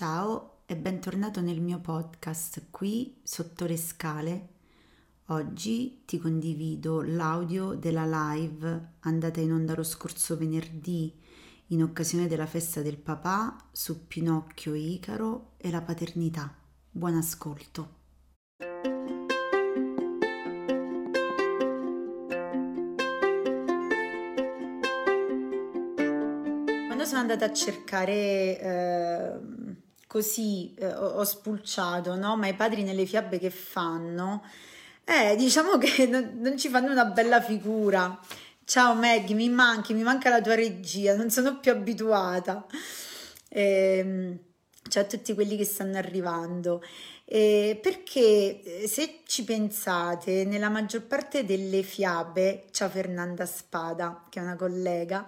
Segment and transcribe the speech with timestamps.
[0.00, 4.48] Ciao e bentornato nel mio podcast qui sotto le scale.
[5.26, 11.14] Oggi ti condivido l'audio della live andata in onda lo scorso venerdì
[11.66, 16.50] in occasione della festa del papà su Pinocchio Icaro e la paternità.
[16.90, 17.98] Buon ascolto.
[26.86, 29.69] Quando sono andata a cercare eh,
[30.10, 32.36] così, eh, ho, spulciato, no?
[32.36, 34.42] Ma i padri nelle fiabe che fanno,
[35.04, 38.18] eh, diciamo che non, non ci fanno una bella figura.
[38.64, 42.66] Ciao Maggie, mi manchi, mi manca la tua regia, non sono più abituata.
[43.48, 44.38] Eh,
[44.88, 46.82] ciao a tutti quelli che stanno arrivando.
[47.24, 54.42] Eh, perché se ci pensate, nella maggior parte delle fiabe, ciao Fernanda Spada, che è
[54.42, 55.24] una collega,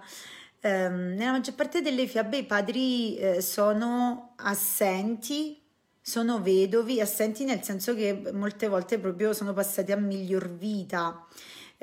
[0.63, 5.61] ehm, nella maggior parte delle fiabe i padri eh, sono assenti,
[6.01, 11.25] sono vedovi, assenti nel senso che molte volte proprio sono passati a miglior vita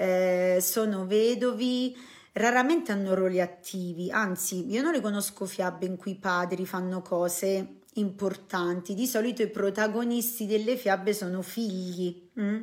[0.01, 1.95] eh, sono vedovi,
[2.33, 7.81] raramente hanno ruoli attivi, anzi io non riconosco fiabe in cui i padri fanno cose
[7.95, 12.31] importanti, di solito i protagonisti delle fiabe sono figli.
[12.41, 12.63] Mm?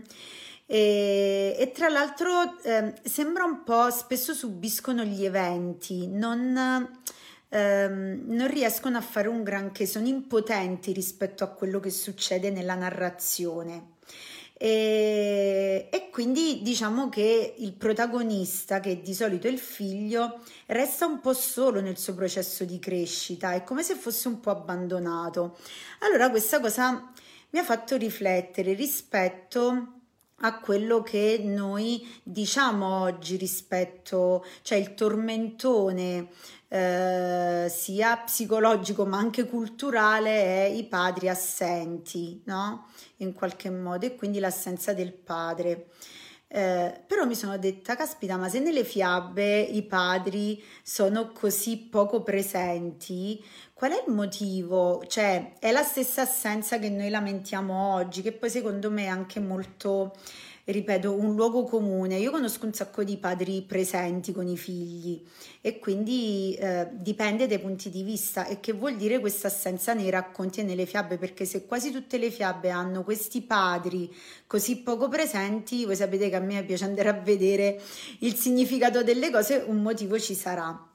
[0.69, 6.91] E, e, tra l'altro eh, sembra un po' spesso subiscono gli eventi, non,
[7.47, 12.75] ehm, non riescono a fare un granché, sono impotenti rispetto a quello che succede nella
[12.75, 13.95] narrazione.
[14.59, 21.21] E, e, quindi diciamo che il protagonista, che di solito è il figlio, resta un
[21.21, 25.57] po' solo nel suo processo di crescita, è come se fosse un po' abbandonato.
[25.99, 27.09] Allora questa cosa
[27.51, 29.96] mi ha fatto riflettere rispetto
[30.41, 36.27] a quello che noi diciamo oggi rispetto, cioè il tormentone
[36.67, 42.87] eh, sia psicologico ma anche culturale è i padri assenti, no?
[43.17, 45.87] In qualche modo e quindi l'assenza del padre.
[46.49, 52.23] Eh, però mi sono detta, caspita, ma se nelle fiabe i padri sono così poco
[52.23, 53.43] presenti,
[53.73, 55.03] qual è il motivo?
[55.05, 59.41] Cioè, è la stessa assenza che noi lamentiamo oggi, che poi secondo me è anche
[59.41, 60.15] molto
[60.71, 62.17] ripeto, un luogo comune.
[62.17, 65.23] Io conosco un sacco di padri presenti con i figli
[65.61, 70.09] e quindi eh, dipende dai punti di vista e che vuol dire questa assenza nei
[70.09, 74.13] racconti e nelle fiabe, perché se quasi tutte le fiabe hanno questi padri
[74.45, 77.81] così poco presenti, voi sapete che a me piace andare a vedere
[78.19, 80.86] il significato delle cose, un motivo ci sarà.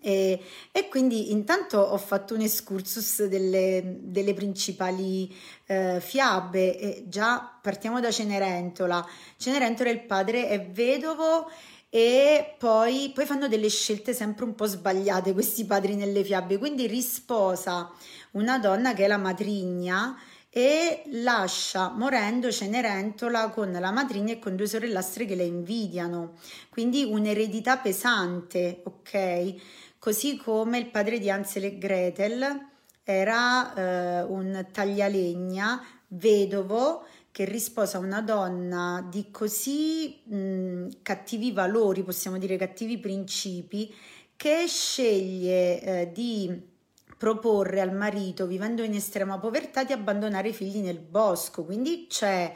[0.00, 5.34] E, e, quindi intanto ho fatto un excursus delle, delle principali
[5.66, 9.06] eh, fiabe e già partiamo da Cenerentola.
[9.36, 11.50] Cenerentola il padre è vedovo
[11.90, 16.86] e poi, poi fanno delle scelte sempre un po' sbagliate questi padri nelle fiabe, quindi
[16.86, 17.90] risposa
[18.32, 20.18] una donna che è la matrigna
[20.50, 26.34] e lascia morendo Cenerentola con la matrigna e con due sorellastre che le invidiano,
[26.68, 29.54] quindi un'eredità pesante, ok?
[29.98, 32.66] Così come il padre di Ansel e Gretel
[33.02, 42.38] era eh, un taglialegna vedovo che risposa una donna di così mh, cattivi valori, possiamo
[42.38, 43.94] dire cattivi principi,
[44.36, 46.76] che sceglie eh, di
[47.16, 51.64] proporre al marito, vivendo in estrema povertà, di abbandonare i figli nel bosco.
[51.64, 52.54] Quindi c'è,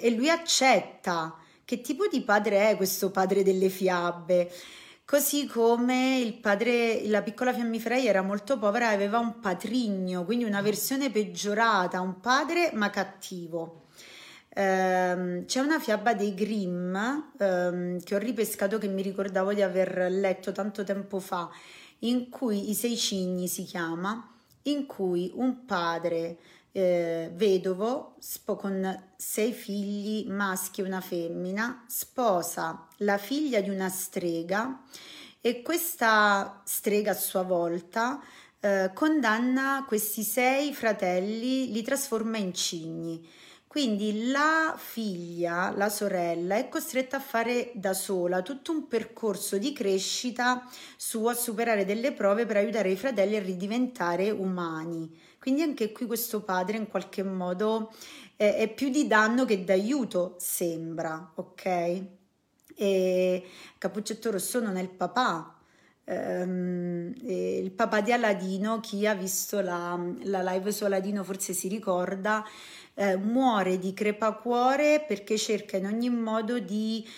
[0.00, 1.36] e lui accetta.
[1.64, 4.50] Che tipo di padre è questo padre delle fiabe?
[5.06, 10.62] Così come il padre, la piccola fiammifera era molto povera aveva un patrigno, quindi una
[10.62, 13.82] versione peggiorata, un padre ma cattivo.
[14.56, 20.06] Um, c'è una fiaba dei Grimm um, che ho ripescato che mi ricordavo di aver
[20.10, 21.50] letto tanto tempo fa,
[22.00, 24.26] in cui I Sei Cigni si chiama,
[24.62, 26.38] in cui un padre
[26.76, 33.88] eh, vedovo spo- con sei figli maschi e una femmina, sposa la figlia di una
[33.88, 34.82] strega
[35.40, 38.20] e questa strega a sua volta
[38.58, 43.24] eh, condanna questi sei fratelli, li trasforma in cigni.
[43.68, 49.72] Quindi la figlia, la sorella, è costretta a fare da sola tutto un percorso di
[49.72, 55.10] crescita su a superare delle prove per aiutare i fratelli a ridiventare umani.
[55.44, 57.92] Quindi anche qui questo padre in qualche modo
[58.34, 62.02] è, è più di danno che d'aiuto, sembra, ok?
[62.74, 63.44] E
[63.76, 65.50] Cappuccetto Rosso non è il papà,
[66.06, 71.66] Um, il papà di Aladino, chi ha visto la, la live su Aladino forse si
[71.66, 72.44] ricorda,
[72.92, 77.08] eh, muore di crepacuore perché cerca in ogni modo di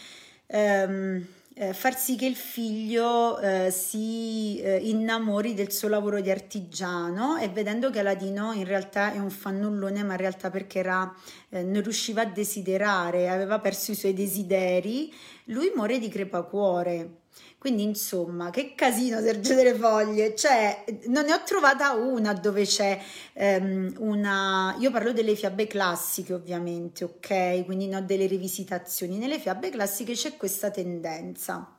[0.47, 1.27] um,
[1.59, 7.39] eh, far sì che il figlio eh, si eh, innamori del suo lavoro di artigiano
[7.39, 11.11] e vedendo che Aladino in realtà è un fannullone, ma in realtà perché era,
[11.49, 15.11] eh, non riusciva a desiderare, aveva perso i suoi desideri,
[15.45, 17.21] lui muore di crepacuore.
[17.59, 23.01] Quindi, insomma, che casino Sergio delle Foglie, cioè non ne ho trovata una dove c'è
[23.33, 24.77] um, una...
[24.79, 27.65] Io parlo delle fiabe classiche ovviamente, ok?
[27.65, 29.19] Quindi non delle rivisitazioni.
[29.19, 31.77] Nelle fiabe classiche c'è questa tendenza.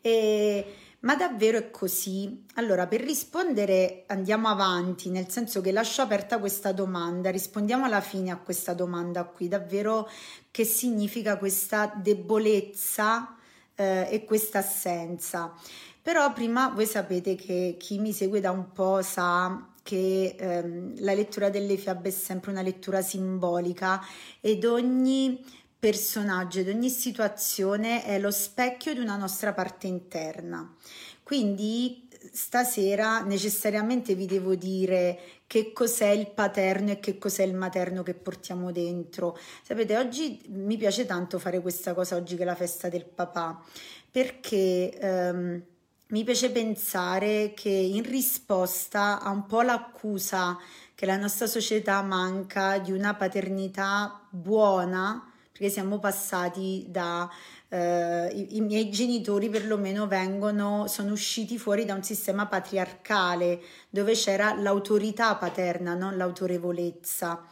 [0.00, 0.74] E...
[1.00, 2.44] Ma davvero è così?
[2.54, 8.30] Allora, per rispondere andiamo avanti, nel senso che lascio aperta questa domanda, rispondiamo alla fine
[8.30, 10.10] a questa domanda qui, davvero
[10.50, 13.35] che significa questa debolezza
[13.76, 15.54] eh, e questa assenza.
[16.02, 21.14] Però prima voi sapete che chi mi segue da un po' sa che ehm, la
[21.14, 24.04] lettura delle fiabe è sempre una lettura simbolica
[24.40, 25.44] ed ogni
[25.78, 30.74] personaggio ed ogni situazione è lo specchio di una nostra parte interna.
[31.22, 38.02] Quindi stasera necessariamente vi devo dire che cos'è il paterno e che cos'è il materno
[38.02, 39.38] che portiamo dentro.
[39.62, 43.62] Sapete, oggi mi piace tanto fare questa cosa, oggi che è la festa del papà,
[44.10, 45.62] perché ehm,
[46.08, 50.58] mi piace pensare che in risposta a un po' l'accusa
[50.94, 57.28] che la nostra società manca di una paternità buona, perché siamo passati da
[57.68, 63.60] eh, i, i, miei genitori perlomeno vengono, sono usciti fuori da un sistema patriarcale
[63.90, 67.44] dove c'era l'autorità paterna, non l'autorevolezza.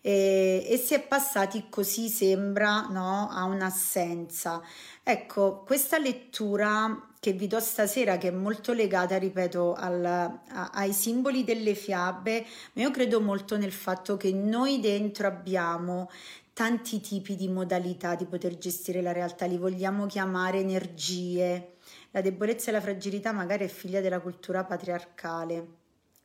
[0.00, 4.62] E, e si è passati così sembra no, a un'assenza.
[5.02, 10.92] Ecco, questa lettura che vi do stasera, che è molto legata, ripeto, al, a, ai
[10.92, 16.08] simboli delle fiabe, ma io credo molto nel fatto che noi dentro abbiamo
[16.56, 21.74] tanti tipi di modalità di poter gestire la realtà, li vogliamo chiamare energie.
[22.12, 25.66] La debolezza e la fragilità magari è figlia della cultura patriarcale.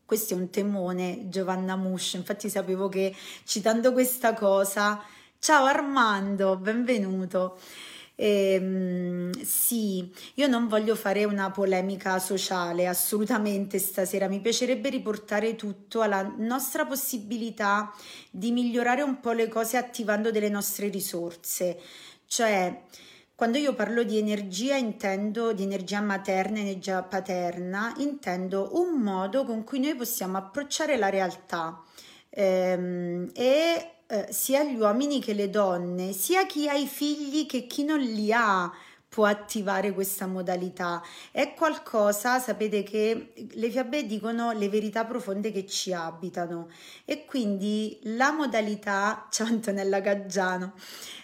[0.05, 2.13] Questo è un temone, Giovanna Mush.
[2.13, 3.13] Infatti sapevo che
[3.43, 5.03] citando questa cosa,
[5.37, 7.59] ciao Armando, benvenuto.
[8.23, 14.27] Ehm, sì, io non voglio fare una polemica sociale, assolutamente stasera.
[14.27, 17.91] Mi piacerebbe riportare tutto alla nostra possibilità
[18.29, 21.79] di migliorare un po' le cose attivando delle nostre risorse.
[22.27, 22.83] Cioè,
[23.33, 29.63] quando io parlo di energia intendo di energia materna, energia paterna, intendo un modo con
[29.63, 31.81] cui noi possiamo approcciare la realtà
[32.29, 37.65] ehm, e eh, sia gli uomini che le donne, sia chi ha i figli che
[37.65, 38.69] chi non li ha
[39.11, 41.03] può attivare questa modalità.
[41.31, 46.69] È qualcosa, sapete che le fiabe dicono le verità profonde che ci abitano
[47.03, 50.75] e quindi la modalità, ciao Antonella Gaggiano,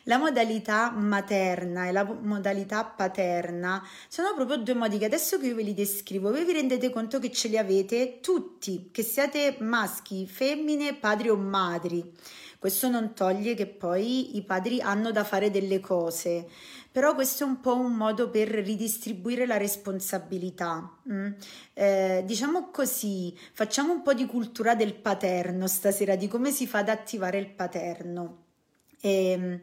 [0.03, 5.55] la modalità materna e la modalità paterna sono proprio due modi che adesso che io
[5.55, 10.27] ve li descrivo, voi vi rendete conto che ce li avete tutti, che siate maschi,
[10.27, 12.03] femmine, padri o madri.
[12.59, 16.47] Questo non toglie che poi i padri hanno da fare delle cose,
[16.97, 20.97] però questo è un po' un modo per ridistribuire la responsabilità.
[21.07, 21.31] Mm?
[21.73, 26.79] Eh, diciamo così, facciamo un po' di cultura del paterno stasera, di come si fa
[26.79, 28.45] ad attivare il paterno.
[28.99, 29.61] E, ehm,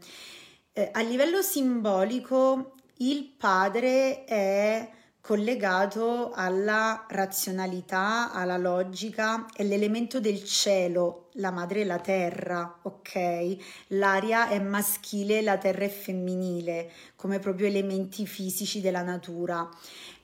[0.75, 4.89] eh, a livello simbolico, il padre è
[5.25, 13.57] collegato alla razionalità, alla logica, è l'elemento del cielo, la madre è la terra, ok?
[13.87, 19.67] L'aria è maschile, la terra è femminile, come proprio elementi fisici della natura.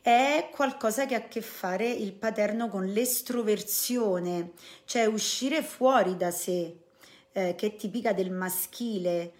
[0.02, 4.50] È qualcosa che ha a che fare il paterno con l'estroversione,
[4.84, 6.76] cioè uscire fuori da sé,
[7.32, 9.32] eh, che è tipica del maschile,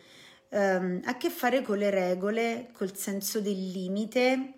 [0.49, 4.54] ehm, ha a che fare con le regole, col senso del limite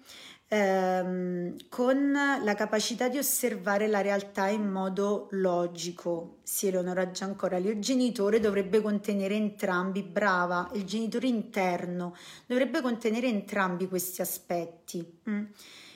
[0.53, 6.41] ehm, con la capacità di osservare la realtà in modo logico.
[6.43, 12.15] Sì, Eleonora Giancorali, il genitore dovrebbe contenere entrambi, brava, il genitore interno
[12.47, 15.45] dovrebbe contenere entrambi questi aspetti, mm?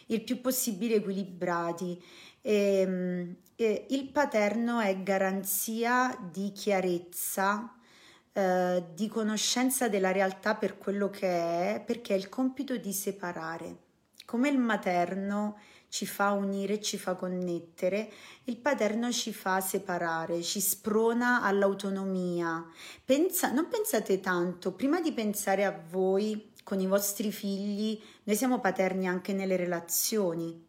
[0.06, 2.02] il più possibile equilibrati.
[2.40, 7.74] E, ehm, e il paterno è garanzia di chiarezza,
[8.32, 13.84] eh, di conoscenza della realtà per quello che è, perché è il compito di separare.
[14.26, 15.56] Come il materno
[15.88, 18.12] ci fa unire, ci fa connettere,
[18.44, 22.66] il paterno ci fa separare, ci sprona all'autonomia.
[23.04, 28.60] Pensa, non pensate tanto, prima di pensare a voi con i vostri figli, noi siamo
[28.60, 30.66] paterni anche nelle relazioni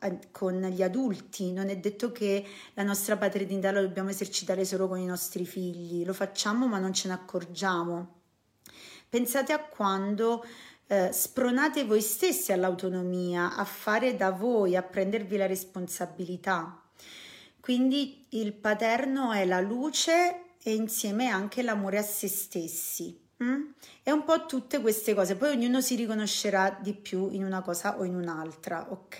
[0.00, 4.86] eh, con gli adulti, non è detto che la nostra paternità la dobbiamo esercitare solo
[4.86, 8.20] con i nostri figli, lo facciamo ma non ce ne accorgiamo.
[9.08, 10.42] Pensate a quando
[10.92, 16.82] eh, spronate voi stessi all'autonomia, a fare da voi, a prendervi la responsabilità.
[17.60, 23.18] Quindi il paterno è la luce e insieme anche l'amore a se stessi.
[23.42, 23.70] Mm?
[24.02, 27.98] È un po' tutte queste cose, poi ognuno si riconoscerà di più in una cosa
[27.98, 29.18] o in un'altra, ok?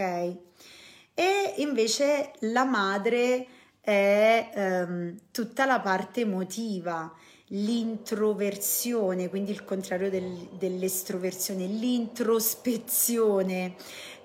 [1.14, 3.46] E invece la madre
[3.80, 7.10] è ehm, tutta la parte emotiva,
[7.52, 13.74] l'introversione, quindi il contrario del, dell'estroversione, l'introspezione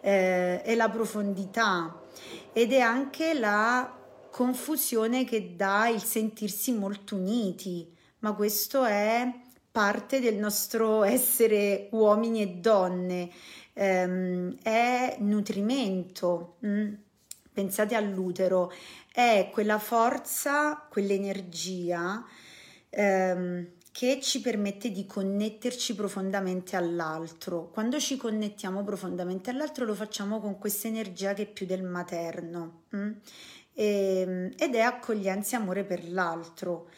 [0.02, 2.02] eh, e la profondità
[2.54, 3.96] ed è anche la
[4.32, 9.32] confusione che dà il sentirsi molto uniti, ma questo è
[9.72, 13.30] parte del nostro essere uomini e donne,
[13.74, 16.58] ehm, è nutrimento.
[16.66, 16.94] Mm?
[17.52, 18.72] Pensate all'utero,
[19.12, 22.24] è quella forza, quell'energia
[22.98, 27.70] ehm, che ci permette di connetterci profondamente all'altro.
[27.70, 32.84] Quando ci connettiamo profondamente all'altro lo facciamo con questa energia che è più del materno
[32.96, 33.12] mm?
[33.74, 36.89] e, ehm, ed è accoglienza e amore per l'altro.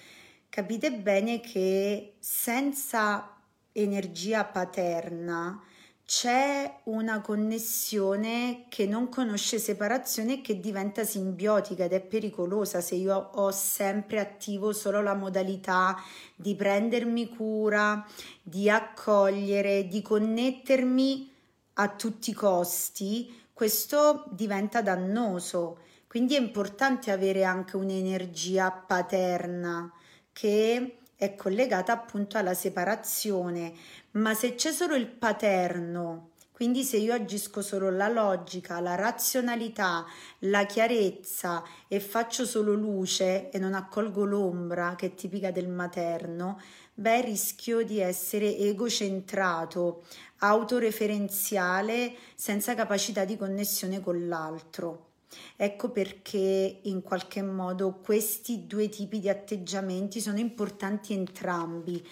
[0.49, 3.35] Capite bene che senza
[3.71, 5.61] energia paterna
[6.09, 12.95] c'è una connessione che non conosce separazione e che diventa simbiotica ed è pericolosa se
[12.95, 15.95] io ho sempre attivo solo la modalità
[16.35, 18.03] di prendermi cura,
[18.41, 21.31] di accogliere, di connettermi
[21.73, 25.77] a tutti i costi, questo diventa dannoso.
[26.07, 29.93] Quindi è importante avere anche un'energia paterna
[30.33, 33.73] che è collegata appunto alla separazione,
[34.11, 40.05] ma se c'è solo il paterno, quindi se io agisco solo la logica, la razionalità,
[40.39, 46.59] la chiarezza e faccio solo luce e non accolgo l'ombra che è tipica del materno,
[46.93, 50.03] beh rischio di essere egocentrato,
[50.39, 55.07] autoreferenziale, senza capacità di connessione con l'altro.
[55.55, 62.05] Ecco perché in qualche modo questi due tipi di atteggiamenti sono importanti entrambi.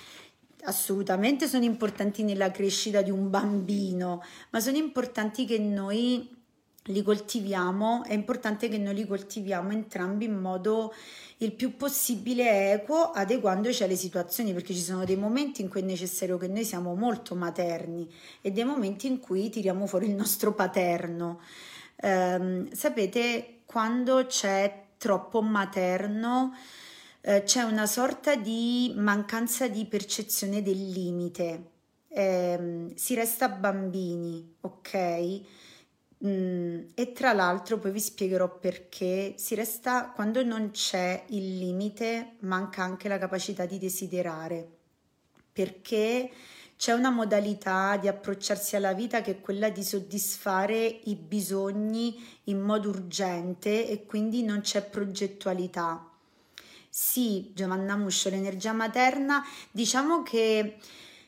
[0.67, 6.29] Assolutamente sono importanti nella crescita di un bambino, ma sono importanti che noi
[6.87, 10.93] li coltiviamo, è importante che noi li coltiviamo entrambi in modo
[11.37, 15.85] il più possibile equo, adeguandoci alle situazioni, perché ci sono dei momenti in cui è
[15.85, 18.05] necessario che noi siamo molto materni
[18.41, 21.39] e dei momenti in cui tiriamo fuori il nostro paterno.
[21.95, 26.53] Eh, sapete, quando c'è troppo materno,
[27.21, 31.71] eh, c'è una sorta di mancanza di percezione del limite.
[32.09, 35.41] Eh, si resta bambini, ok?
[36.25, 42.37] Mm, e tra l'altro poi vi spiegherò perché si resta quando non c'è il limite,
[42.39, 44.67] manca anche la capacità di desiderare.
[45.53, 46.31] Perché
[46.75, 52.61] c'è una modalità di approcciarsi alla vita che è quella di soddisfare i bisogni in
[52.61, 56.06] modo urgente e quindi non c'è progettualità.
[56.99, 60.77] Sì, Giovanna Muscio, l'energia materna, diciamo che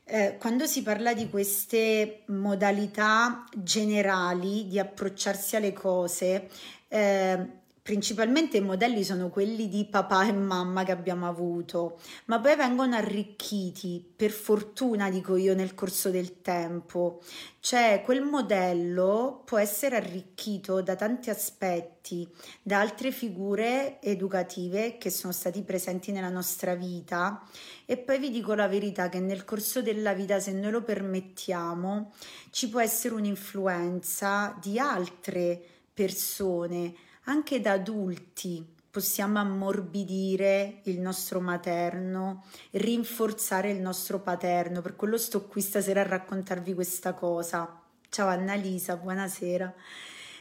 [0.03, 6.49] eh, quando si parla di queste modalità generali di approcciarsi alle cose,
[6.87, 7.58] eh,
[7.89, 12.93] Principalmente i modelli sono quelli di papà e mamma che abbiamo avuto, ma poi vengono
[12.93, 17.19] arricchiti, per fortuna dico io, nel corso del tempo.
[17.59, 22.29] Cioè quel modello può essere arricchito da tanti aspetti,
[22.61, 27.43] da altre figure educative che sono stati presenti nella nostra vita
[27.87, 32.11] e poi vi dico la verità che nel corso della vita, se noi lo permettiamo,
[32.51, 35.59] ci può essere un'influenza di altre
[35.91, 44.81] persone anche da adulti possiamo ammorbidire il nostro materno, rinforzare il nostro paterno.
[44.81, 47.81] Per quello sto qui stasera a raccontarvi questa cosa.
[48.09, 49.71] Ciao Annalisa, buonasera.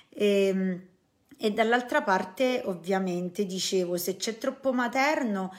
[0.09, 0.83] E, ehm,
[1.37, 5.54] e dall'altra parte, ovviamente, dicevo, se c'è troppo materno,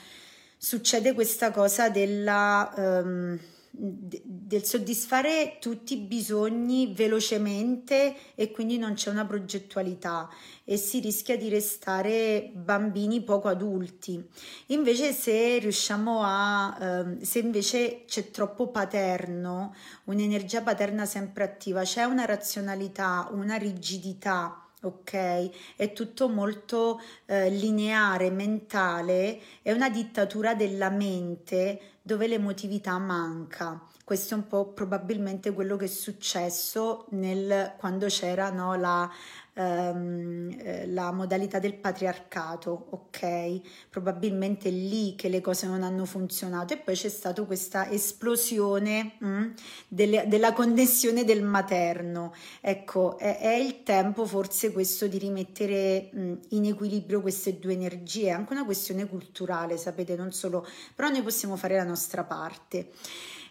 [0.56, 2.72] succede questa cosa della...
[2.76, 3.38] Um,
[3.72, 10.28] del soddisfare tutti i bisogni velocemente e quindi non c'è una progettualità
[10.64, 14.22] e si rischia di restare bambini poco adulti.
[14.66, 19.74] Invece se riusciamo a eh, se invece c'è troppo paterno,
[20.04, 25.76] un'energia paterna sempre attiva, c'è una razionalità, una rigidità ok?
[25.76, 33.80] È tutto molto eh, lineare, mentale, è una dittatura della mente dove l'emotività manca.
[34.02, 39.08] Questo è un po' probabilmente quello che è successo nel, quando c'era no, la
[39.54, 43.60] ehm, eh, la modalità del patriarcato, ok?
[43.88, 49.16] Probabilmente è lì che le cose non hanno funzionato e poi c'è stata questa esplosione
[49.18, 49.50] mh, mm,
[49.88, 52.32] delle, della connessione del materno.
[52.60, 57.72] Ecco, è, è, il tempo forse questo di rimettere mh, mm, in equilibrio queste due
[57.72, 62.24] energie, è anche una questione culturale, sapete, non solo, però noi possiamo fare la nostra
[62.24, 62.90] parte.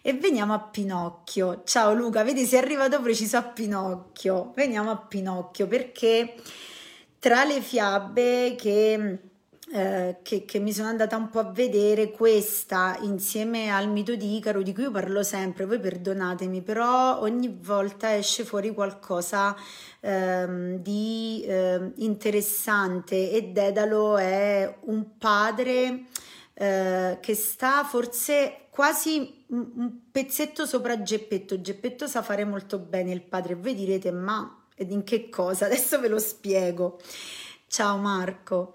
[0.02, 1.64] E veniamo a Pinocchio.
[1.66, 4.54] Ciao Luca, vedi sei arrivato preciso a Pinocchio.
[4.56, 6.36] Veniamo a Pinocchio perché
[7.20, 9.20] tra le fiabe che,
[9.74, 14.38] eh, che, che, mi sono andata un po' a vedere, questa insieme al mito di
[14.38, 19.54] Icaro, di cui io parlo sempre, voi perdonatemi, però ogni volta esce fuori qualcosa
[20.00, 26.06] ehm, di eh, interessante e Dedalo è un padre
[26.62, 31.62] eh, che sta forse quasi un pezzetto sopra Geppetto.
[31.62, 33.56] Geppetto sa fare molto bene il padre.
[33.56, 35.66] Voi direte, ma in che cosa?
[35.68, 37.00] Adesso ve lo spiego.
[37.68, 38.74] Ciao Marco.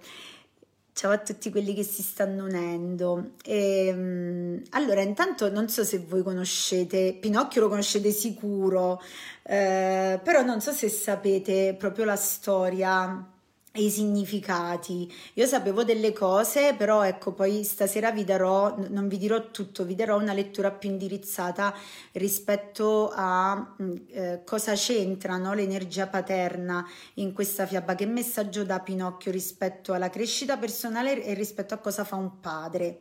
[0.94, 3.32] Ciao a tutti quelli che si stanno unendo.
[3.44, 9.02] E, ehm, allora, intanto non so se voi conoscete, Pinocchio lo conoscete sicuro,
[9.42, 13.33] eh, però non so se sapete proprio la storia
[13.76, 15.12] i significati.
[15.34, 19.96] Io sapevo delle cose, però ecco, poi stasera vi darò, non vi dirò tutto, vi
[19.96, 21.74] darò una lettura più indirizzata
[22.12, 28.78] rispetto a mm, eh, cosa c'entra no, l'energia paterna in questa fiaba, che messaggio dà
[28.80, 33.00] Pinocchio rispetto alla crescita personale e rispetto a cosa fa un padre.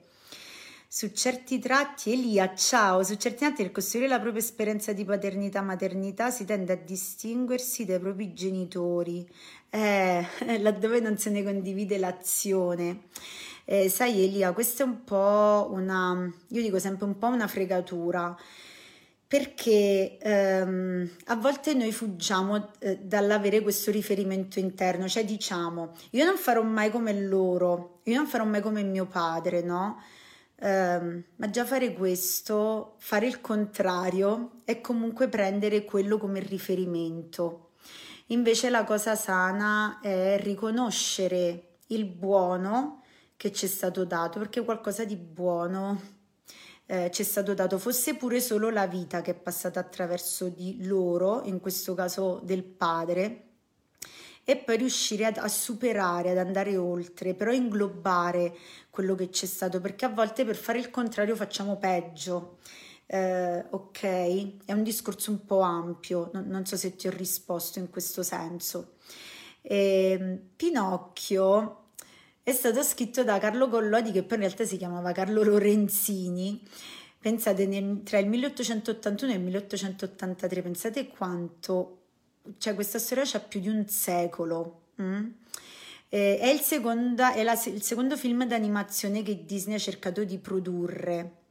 [0.95, 6.29] Su certi tratti, Elia, ciao, su certi tratti nel costruire la propria esperienza di paternità-maternità
[6.29, 9.27] si tende a distinguersi dai propri genitori,
[9.73, 10.23] eh,
[10.61, 13.05] laddove non se ne condivide l'azione.
[13.65, 18.37] Eh, sai Elia, questa è un po' una, io dico sempre un po' una fregatura,
[19.25, 26.37] perché ehm, a volte noi fuggiamo eh, dall'avere questo riferimento interno, cioè diciamo, io non
[26.37, 30.01] farò mai come loro, io non farò mai come mio padre, no?
[30.55, 37.71] Um, ma già fare questo, fare il contrario è comunque prendere quello come riferimento.
[38.27, 43.03] Invece la cosa sana è riconoscere il buono
[43.35, 46.01] che ci è stato dato, perché qualcosa di buono
[46.85, 50.85] eh, ci è stato dato, fosse pure solo la vita che è passata attraverso di
[50.85, 53.47] loro, in questo caso del padre,
[54.45, 58.55] e poi riuscire ad, a superare, ad andare oltre, però inglobare
[58.89, 62.59] quello che c'è stato, perché a volte per fare il contrario facciamo peggio.
[63.13, 67.77] Eh, ok, è un discorso un po' ampio, non, non, so se ti ho risposto
[67.77, 68.95] in questo senso.
[69.61, 71.89] Eh, Pinocchio
[72.41, 76.59] è stato scritto da Carlo Collodi, che poi in realtà si chiamava Carlo Lorenzini.
[77.19, 81.99] Pensate, nel, tra il 1881 e il 1883, pensate quanto
[82.57, 84.85] cioè questa storia c'ha più di un secolo.
[84.99, 85.27] Mm?
[86.09, 90.39] Eh, è, il, seconda, è la, il secondo film d'animazione che Disney ha cercato di
[90.39, 91.41] produrre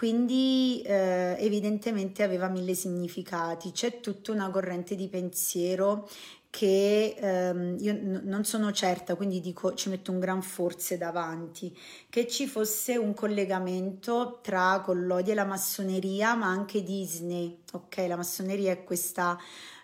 [0.00, 3.70] quindi eh, evidentemente aveva mille significati.
[3.70, 6.08] C'è tutta una corrente di pensiero
[6.48, 11.76] che ehm, io n- non sono certa, quindi dico ci metto un gran forse davanti,
[12.08, 17.58] che ci fosse un collegamento tra Collodi e la massoneria, ma anche Disney.
[17.72, 19.38] Ok, la massoneria è questa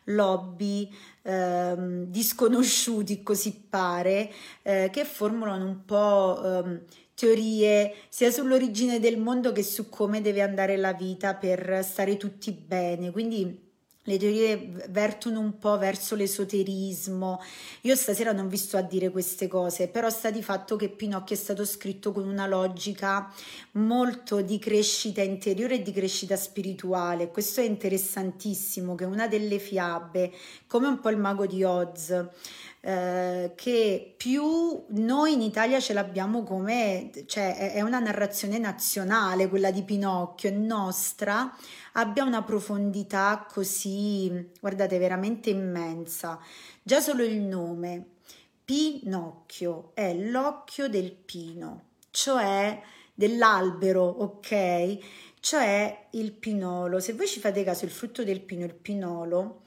[0.05, 0.91] lobby
[1.25, 6.81] ehm, disconosciuti, così pare, eh, che formulano un po' ehm,
[7.17, 12.53] teorie sia sull'origine del mondo che su come deve andare la vita per stare tutti
[12.53, 13.11] bene.
[13.11, 13.65] Quindi
[14.09, 17.43] le teorie vertono un po' verso l'esoterismo.
[17.81, 21.35] Io stasera non vi sto a dire queste cose, però sta di fatto che Pinocchio
[21.35, 23.33] è stato scritto con una logica
[23.73, 27.31] molto di crescita interiore e di crescita spirituale.
[27.33, 30.33] Questo è interessantissimo, che una delle fiabe,
[30.69, 32.29] come un po' il mago di Oz,
[32.87, 39.73] eh, che più noi in Italia ce l'abbiamo come, cioè è una narrazione nazionale, quella
[39.73, 41.53] di Pinocchio, è nostra,
[41.95, 46.39] abbia una profondità così, guardate, veramente immensa.
[46.81, 48.07] Già solo il nome,
[48.65, 52.81] Pinocchio, è l'occhio del pino, cioè
[53.13, 54.99] dell'albero, ok?
[55.41, 57.01] Cioè il pinolo.
[57.01, 59.63] Se voi ci fate caso, il frutto del pino, il pinolo,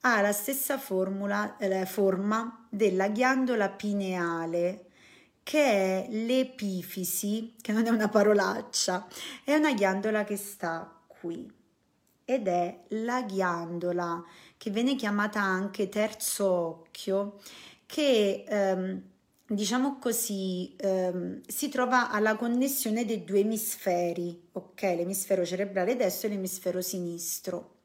[0.00, 4.86] ha la stessa formula, eh, forma della ghiandola pineale
[5.42, 9.06] che è l'epifisi, che non è una parolaccia,
[9.44, 11.48] è una ghiandola che sta qui
[12.24, 14.24] ed è la ghiandola
[14.56, 17.38] che viene chiamata anche terzo occhio,
[17.86, 19.02] che ehm,
[19.46, 24.82] diciamo così ehm, si trova alla connessione dei due emisferi, ok?
[24.82, 27.75] L'emisfero cerebrale destro e l'emisfero sinistro.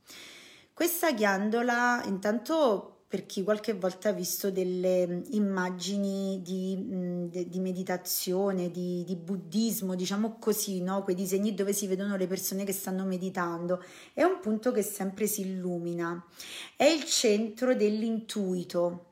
[0.82, 7.60] Questa ghiandola intanto per chi qualche volta ha visto delle mm, immagini di, mm, di
[7.60, 11.04] meditazione, di, di, buddismo, diciamo così, no?
[11.04, 13.84] quei disegni dove si vedono le persone che stanno meditando,
[14.16, 16.26] è un punto che sempre si illumina,
[16.76, 19.06] è il centro dell'intuito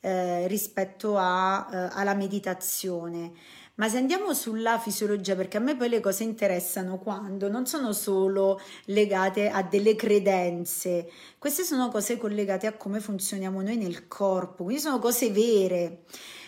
[0.00, 3.32] eh, rispetto a, eh, alla meditazione.
[3.76, 7.92] Ma se andiamo sulla fisiologia, perché a me poi le cose interessano quando non sono
[7.92, 14.62] solo legate a delle credenze, queste sono cose collegate a come funzioniamo noi nel corpo,
[14.64, 16.04] quindi sono cose vere.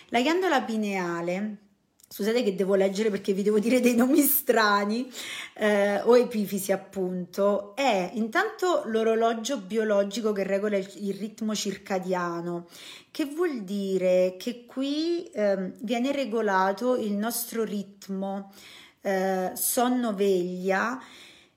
[0.09, 1.66] La ghiandola pineale
[2.17, 5.07] Scusate che devo leggere perché vi devo dire dei nomi strani,
[5.53, 12.65] eh, o epifisi appunto, è intanto l'orologio biologico che regola il, ritmo circadiano,
[13.11, 18.51] che vuol dire che qui eh, viene regolato il nostro ritmo
[19.01, 20.99] eh, sonno-veglia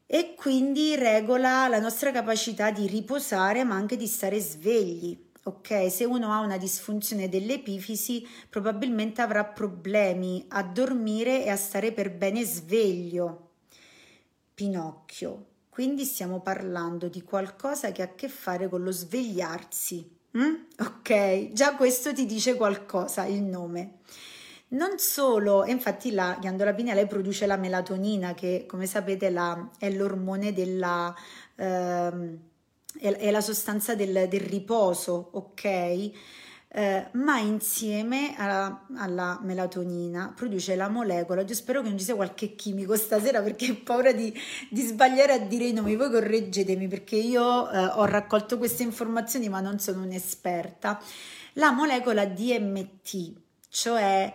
[0.04, 5.28] e quindi regola la nostra capacità di riposare ma anche di stare svegli.
[5.42, 11.92] Ok, se uno ha una disfunzione dell'epifisi, probabilmente avrà problemi a dormire e a stare
[11.92, 13.48] per bene sveglio.
[14.52, 15.46] Pinocchio.
[15.70, 20.18] Quindi stiamo parlando di qualcosa che ha a che fare con lo svegliarsi.
[20.36, 20.54] Mm?
[20.78, 24.00] Ok, già questo ti dice qualcosa, il nome.
[24.68, 30.52] Non solo, infatti la ghiandola pineale produce la melatonina che come sapete la, è l'ormone
[30.52, 31.14] della...
[31.56, 32.48] Ehm,
[32.98, 36.10] è, la sostanza del, del riposo, ok?
[36.72, 41.42] Eh, ma insieme alla, alla, melatonina produce la molecola.
[41.42, 44.32] Io spero che non ci sia qualche chimico stasera perché ho paura di,
[44.68, 45.96] di sbagliare a dire i nomi.
[45.96, 51.02] Voi correggetemi perché io eh, ho raccolto queste informazioni ma non sono un'esperta.
[51.54, 53.32] La molecola DMT,
[53.68, 54.32] cioè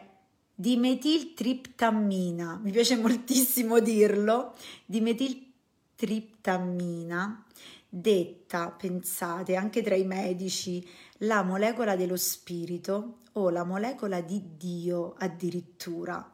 [0.53, 7.44] dimetiltriptammina, mi piace moltissimo dirlo, dimetiltriptammina
[7.97, 10.85] detta, pensate, anche tra i medici,
[11.19, 16.29] la molecola dello spirito o la molecola di Dio addirittura.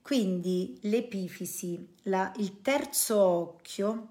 [0.00, 4.08] Quindi l'epifisi, la, il terzo occhio,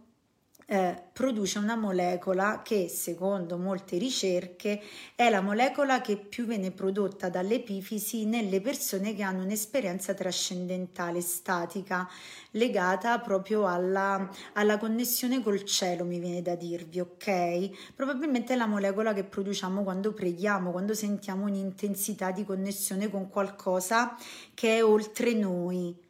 [1.16, 4.82] produce una molecola che secondo molte ricerche
[5.16, 12.06] è la molecola che più viene prodotta dall'epifisi nelle persone che hanno un'esperienza trascendentale statica
[12.52, 17.94] legata proprio alla, alla connessione col cielo mi viene da dirvi ok?
[17.96, 24.18] Probabilmente è la molecola che produciamo quando preghiamo quando sentiamo un'intensità di connessione con qualcosa
[24.54, 26.04] che è oltre noi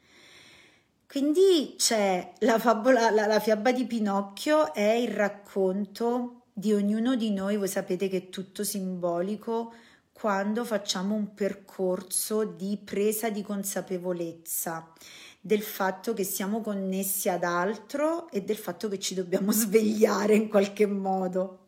[1.08, 7.32] quindi c'è la, favola, la, la fiaba di Pinocchio, è il racconto di ognuno di
[7.32, 9.74] noi, voi sapete che è tutto simbolico,
[10.12, 14.94] quando facciamo un percorso di presa di consapevolezza
[15.42, 20.48] del fatto che siamo connessi ad altro e del fatto che ci dobbiamo svegliare in
[20.48, 21.66] qualche modo.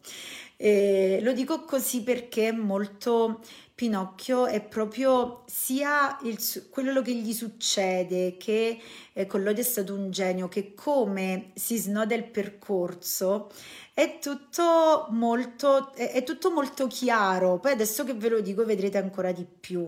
[0.55, 3.41] E lo dico così perché è molto
[3.77, 6.39] Pinocchio è proprio sia il,
[6.71, 8.81] quello che gli succede, che
[9.13, 13.51] eh, Collodi è stato un genio, che come si snoda il percorso
[13.93, 17.59] è tutto molto, è, è tutto molto chiaro.
[17.59, 19.87] Poi adesso che ve lo dico vedrete ancora di più.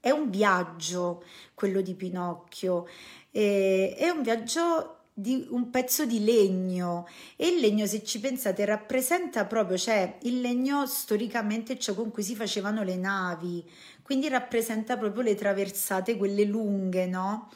[0.00, 1.22] È un viaggio
[1.54, 2.88] quello di Pinocchio,
[3.30, 7.06] e, è un viaggio di un pezzo di legno.
[7.36, 12.24] E il legno se ci pensate rappresenta proprio cioè il legno storicamente ciò con cui
[12.24, 13.64] si facevano le navi
[14.02, 17.50] quindi rappresenta proprio le traversate quelle lunghe no?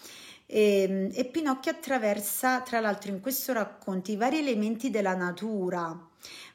[0.47, 6.08] E, ehm, e Pinocchio attraversa tra l'altro in questo racconto i vari elementi della natura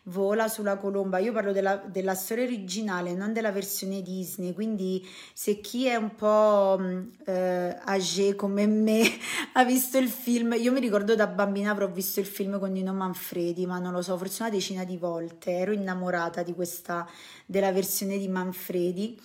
[0.03, 1.19] vola sulla colomba.
[1.19, 4.53] Io parlo della, della, storia originale, non della versione Disney.
[4.53, 9.01] Quindi, se chi è un po' mm, eh, âgé come me
[9.53, 12.93] ha visto il film, io mi ricordo da bambina avrò visto il film con Nino
[12.93, 15.51] Manfredi, ma non lo so, forse una decina di volte.
[15.51, 17.07] Ero innamorata di questa
[17.45, 19.19] della versione di Manfredi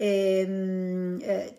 [0.00, 1.54] ehm, eh,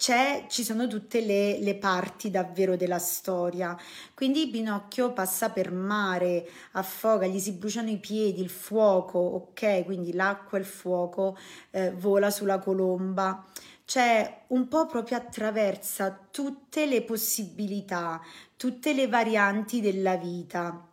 [0.48, 3.78] ci sono tutte le, le, parti davvero della storia.
[4.16, 9.86] Quindi Pinocchio passa per mare, affoga, gli si bruciano i piedi, il fuoco, ok?
[9.86, 11.38] Quindi l'acqua e il fuoco
[11.72, 13.46] eh, vola sulla colomba
[13.84, 18.22] cioè un po' proprio attraversa tutte le possibilità,
[18.56, 20.91] tutte le varianti della vita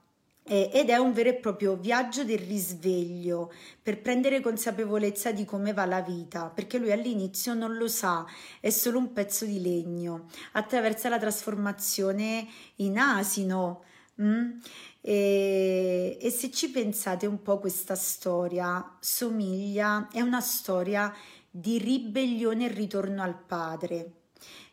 [0.49, 5.85] ed è un vero e proprio viaggio del risveglio per prendere consapevolezza di come va
[5.85, 8.25] la vita, perché lui all'inizio non lo sa,
[8.61, 13.85] è solo un pezzo di legno, attraversa la trasformazione in asino.
[14.21, 14.59] Mm?
[15.01, 21.15] E, e se ci pensate un po' questa storia somiglia, è una storia
[21.51, 24.18] di ribellione e ritorno al padre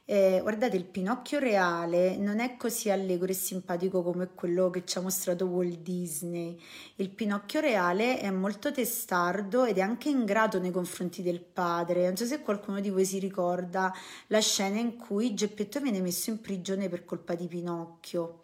[0.08, 5.00] Eh, guardate, il Pinocchio reale non è così allegro e simpatico come quello che ci
[5.00, 6.62] ha mostrato Walt Disney.
[6.98, 12.06] Il Pinocchio reale è molto testardo ed è anche ingrato nei confronti del padre.
[12.06, 13.92] Non so se qualcuno di voi si ricorda
[14.28, 18.44] la scena in cui Geppetto viene messo in prigione per colpa di Pinocchio.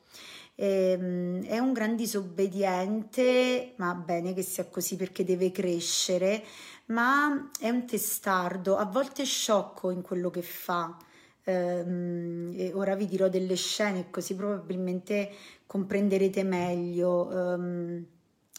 [0.55, 6.43] Ehm, è un gran disobbediente, ma bene che sia così perché deve crescere,
[6.87, 10.97] ma è un testardo, a volte sciocco in quello che fa
[11.51, 15.31] ehm, ora vi dirò delle scene così probabilmente
[15.65, 17.53] comprenderete meglio.
[17.53, 18.05] Ehm,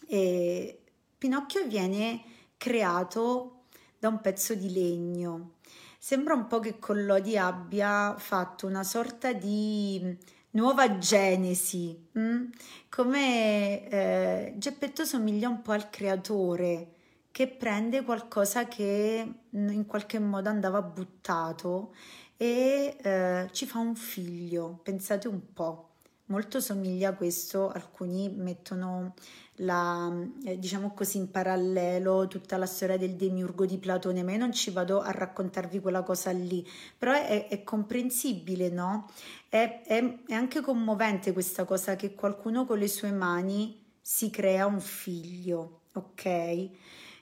[0.06, 0.80] e
[1.18, 2.22] Pinocchio viene
[2.56, 3.64] creato
[3.98, 5.54] da un pezzo di legno.
[5.98, 10.18] Sembra un po' che Collodi abbia fatto una sorta di
[10.50, 12.20] nuova genesi, mh?
[12.20, 12.44] Mm?
[12.88, 16.88] come eh, Geppetto somiglia un po' al creatore
[17.30, 21.94] che prende qualcosa che in qualche modo andava buttato
[22.42, 25.90] e eh, ci fa un figlio, pensate un po'.
[26.24, 29.14] Molto somiglia a questo, alcuni mettono
[29.58, 30.12] la,
[30.44, 34.52] eh, diciamo così in parallelo tutta la storia del demiurgo di Platone, ma io non
[34.52, 39.08] ci vado a raccontarvi quella cosa lì, però è, è comprensibile, no?
[39.48, 44.66] È, è, è anche commovente questa cosa che qualcuno con le sue mani si crea
[44.66, 46.24] un figlio, ok?
[46.24, 46.70] E,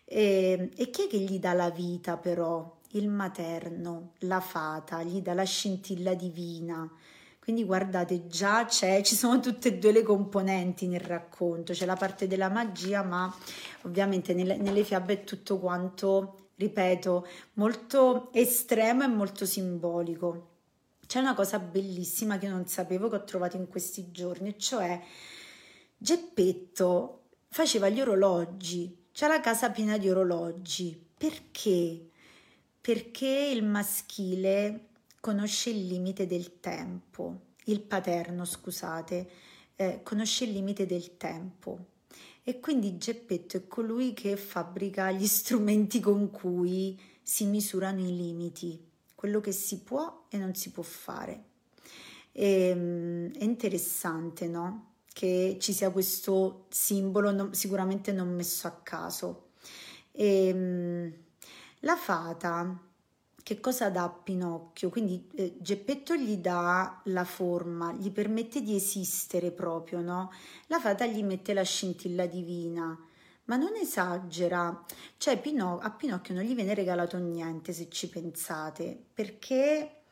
[0.06, 2.78] e chi è che gli dà la vita però?
[2.92, 6.90] Il materno, la fata, gli dà la scintilla divina.
[7.38, 11.96] Quindi guardate, già c'è, ci sono tutte e due le componenti nel racconto, c'è la
[11.96, 13.34] parte della magia, ma
[13.82, 20.48] ovviamente nelle, nelle fiabe è tutto quanto, ripeto, molto estremo e molto simbolico.
[21.06, 25.02] C'è una cosa bellissima che non sapevo che ho trovato in questi giorni, cioè
[26.02, 31.08] Geppetto faceva gli orologi, c'è la casa piena di orologi.
[31.14, 32.09] Perché?
[32.80, 34.88] Perché il maschile
[35.20, 39.30] conosce il limite del tempo, il paterno, scusate,
[39.76, 41.86] eh, conosce il limite del tempo.
[42.42, 48.82] E quindi Geppetto è colui che fabbrica gli strumenti con cui si misurano i limiti,
[49.14, 51.44] quello che si può e non si può fare.
[52.32, 54.94] E, ehm, è interessante, no?
[55.12, 59.50] Che ci sia questo simbolo, no, sicuramente non messo a caso.
[60.12, 61.12] E, ehm,
[61.80, 62.78] la fata,
[63.42, 64.90] che cosa dà a Pinocchio?
[64.90, 70.30] Quindi eh, Geppetto gli dà la forma, gli permette di esistere proprio, no?
[70.66, 72.98] La fata gli mette la scintilla divina,
[73.44, 74.84] ma non esagera.
[75.16, 80.02] Cioè Pino- a Pinocchio non gli viene regalato niente, se ci pensate, perché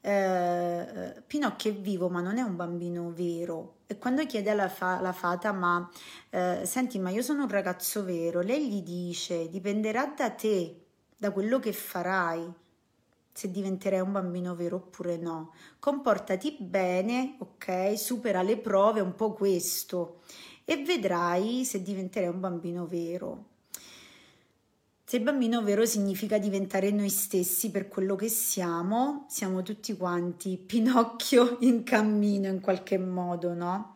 [0.00, 3.76] eh, Pinocchio è vivo, ma non è un bambino vero.
[3.86, 5.88] E quando chiede alla, fa- fata, ma
[6.30, 10.83] eh, senti, ma io sono un ragazzo vero, lei gli dice, dipenderà da te
[11.24, 12.52] da quello che farai,
[13.32, 15.54] se diventerai un bambino vero oppure no.
[15.78, 17.98] Comportati bene, ok?
[17.98, 20.20] Supera le prove, un po' questo,
[20.66, 23.44] e vedrai se diventerai un bambino vero.
[25.02, 31.56] Se bambino vero significa diventare noi stessi per quello che siamo, siamo tutti quanti Pinocchio
[31.64, 33.94] in cammino in qualche modo, no?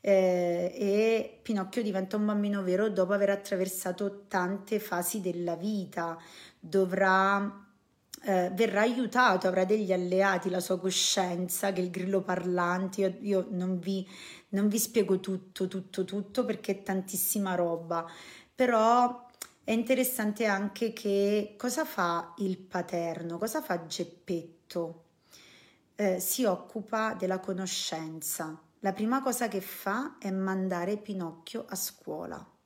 [0.00, 6.18] eh, e Pinocchio diventa un bambino vero dopo aver attraversato tante fasi della vita,
[6.60, 7.68] dovrà
[8.22, 13.00] eh, verrà aiutato, avrà degli alleati, la sua coscienza, che il grillo parlante.
[13.00, 14.06] Io, io non, vi,
[14.50, 18.06] non, vi, spiego tutto, tutto, tutto perché è tantissima roba,
[18.54, 19.26] però
[19.64, 25.04] è interessante anche che cosa fa il paterno, cosa fa Geppetto.
[25.94, 32.59] Eh, si occupa della conoscenza, la prima cosa che fa è mandare Pinocchio a scuola.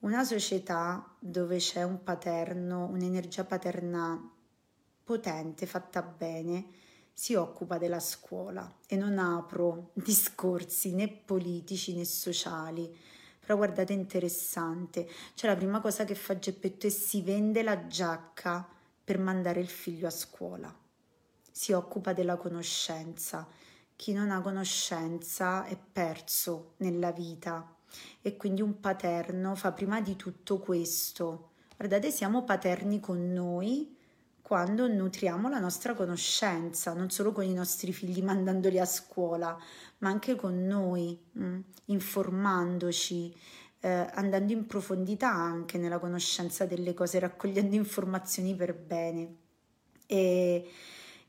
[0.00, 4.30] Una società dove c'è un paterno, un'energia paterna
[5.02, 6.66] potente, fatta bene,
[7.12, 12.96] si occupa della scuola e non apro discorsi né politici né sociali.
[13.40, 18.68] Però guardate interessante, cioè la prima cosa che fa Geppetto è si vende la giacca
[19.02, 20.72] per mandare il figlio a scuola.
[21.50, 23.48] Si occupa della conoscenza
[23.98, 27.77] chi non ha conoscenza è perso nella vita
[28.20, 31.50] e quindi un paterno fa prima di tutto questo.
[31.76, 33.96] Guardate, siamo paterni con noi
[34.48, 39.56] quando nutriamo la nostra conoscenza, non solo con i nostri figli mandandoli a scuola,
[39.98, 43.36] ma anche con noi, mh, mm, informandoci,
[43.80, 49.36] eh, andando in profondità anche nella conoscenza delle cose, raccogliendo informazioni per bene.
[50.06, 50.66] E,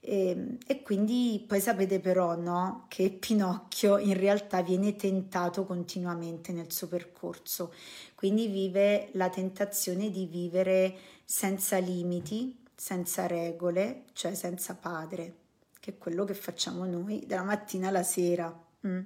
[0.01, 6.51] e, ehm, e, quindi poi sapete però no, che Pinocchio in realtà viene tentato continuamente
[6.51, 7.73] nel suo percorso,
[8.15, 15.35] quindi vive la tentazione di vivere senza limiti, senza regole, cioè senza padre,
[15.79, 18.67] che è quello che facciamo noi dalla mattina alla sera.
[18.87, 18.99] Mm.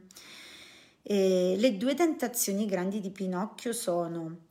[1.06, 4.42] le due tentazioni grandi di Pinocchio sono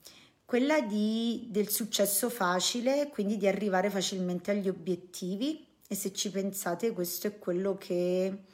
[0.44, 6.92] quella di, del successo facile, quindi di arrivare facilmente agli obiettivi e se ci pensate
[6.92, 8.44] questo è quello che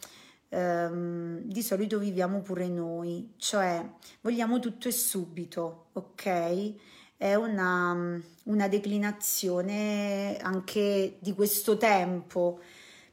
[0.48, 3.88] ehm, di solito viviamo pure noi, cioè
[4.22, 6.72] vogliamo tutto e subito, ok?
[7.16, 12.60] È una, una declinazione anche di questo tempo,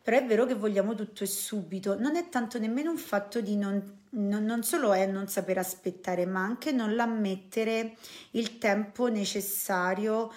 [0.02, 3.56] però è vero che vogliamo tutto e subito, non è tanto nemmeno un fatto di
[3.56, 7.98] non non, non solo è non saper aspettare, ma anche non ammettere
[8.32, 10.32] il tempo necessario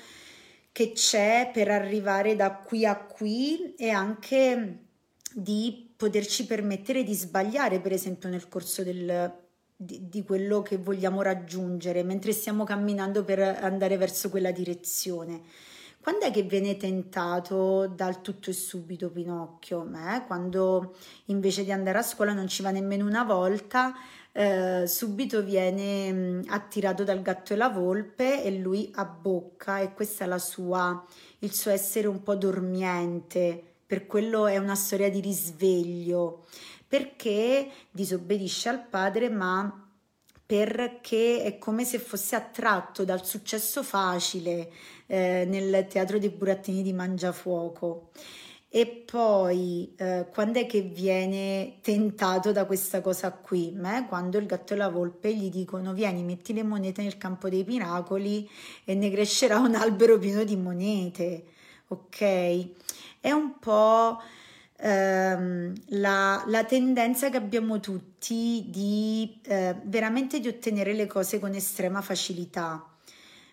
[0.79, 4.85] che c'è per arrivare da qui a qui e anche
[5.35, 9.29] di poterci permettere di sbagliare, per esempio, nel corso del,
[9.75, 15.41] di, di, quello che vogliamo raggiungere mentre stiamo camminando per andare verso quella direzione.
[16.01, 19.85] Quando è che viene tentato dal tutto e subito Pinocchio?
[19.85, 20.27] Eh?
[20.29, 23.95] Quando invece di andare a scuola non ci va nemmeno una volta,
[24.33, 29.95] eh, subito viene mh, mm, attirato dal gatto e la volpe e lui abbocca e
[29.95, 31.05] questa è sua,
[31.41, 36.47] il suo essere un po' dormiente, per quello è una storia di risveglio,
[36.87, 39.85] perché disobbedisce al padre ma
[40.49, 44.71] perché è come se fosse attratto dal successo facile
[45.07, 48.11] eh, nel teatro dei burattini di Mangiafuoco.
[48.71, 53.71] E poi eh, quando è che viene tentato da questa cosa qui?
[53.75, 57.49] Beh, quando il gatto e la volpe gli dicono vieni, metti le monete nel campo
[57.49, 58.49] dei miracoli
[58.85, 61.45] e ne crescerà un albero pieno di monete.
[61.89, 62.21] Ok?
[63.21, 64.21] È un po'
[64.77, 71.55] ehm, la, la, tendenza che abbiamo tutti di eh, veramente di ottenere le cose con
[71.55, 72.87] estrema facilità.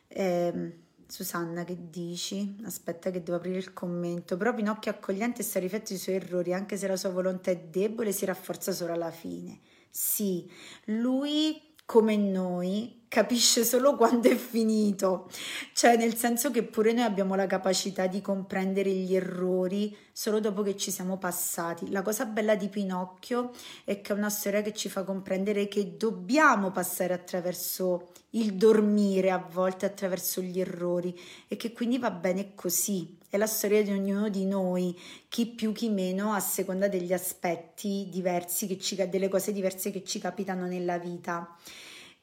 [0.07, 2.57] Eh, Susanna, che dici?
[2.63, 4.37] Aspetta che devo aprire il commento.
[4.37, 8.11] Però Pinocchio accogliente sta rifletto i suoi errori, anche se la sua volontà è debole,
[8.11, 9.59] si rafforza solo alla fine.
[9.89, 10.49] Sì,
[10.85, 15.29] lui come noi capisce solo quando è finito,
[15.73, 20.61] cioè nel senso che pure noi abbiamo la capacità di comprendere gli errori solo dopo
[20.61, 21.91] che ci siamo passati.
[21.91, 23.51] La cosa bella di Pinocchio
[23.83, 29.31] è che è una storia che ci fa comprendere che dobbiamo passare attraverso il dormire
[29.31, 33.17] a volte attraverso gli errori e che quindi va bene così.
[33.29, 38.07] È la storia di ognuno di noi, chi più chi meno a seconda degli aspetti
[38.09, 41.57] diversi, che ci, delle cose diverse che ci capitano nella vita.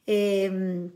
[0.04, 0.92] E, ehm,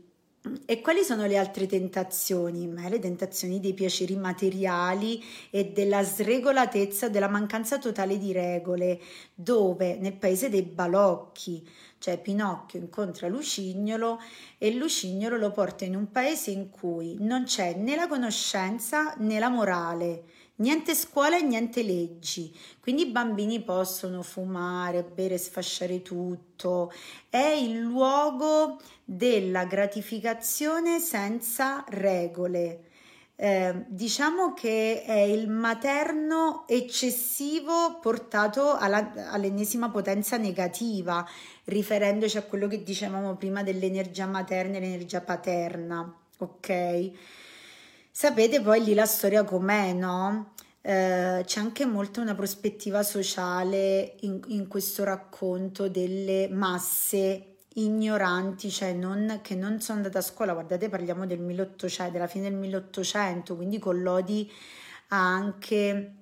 [0.65, 2.67] e quali sono le altre tentazioni?
[2.67, 8.99] Beh, le tentazioni dei piaceri materiali e della sregolatezza, della mancanza totale di regole,
[9.33, 11.67] dove nel paese dei balocchi,
[11.99, 14.19] cioè Pinocchio incontra Lucignolo
[14.57, 19.39] e Lucignolo lo porta in un paese in cui non c'è né la conoscenza né
[19.39, 20.23] la morale,
[20.57, 26.91] niente scuola e niente leggi, quindi i bambini possono fumare, bere, sfasciare tutto,
[27.29, 32.83] è il luogo della gratificazione senza regole.
[33.39, 41.23] Eh, diciamo che è il materno eccessivo portato alla, all'ennesima potenza negativa,
[41.65, 47.11] riferendoci a quello che dicevamo prima dell'energia materna e l'energia paterna, ok?
[48.19, 50.53] Sapete poi lì la storia com'è, no?
[50.81, 58.93] Eh, c'è anche molto una prospettiva sociale in, in questo racconto delle masse ignoranti, cioè
[58.93, 63.55] non, che non sono andate a scuola, guardate parliamo del 1800, della fine del 1800,
[63.55, 64.51] quindi Collodi
[65.09, 66.13] ha anche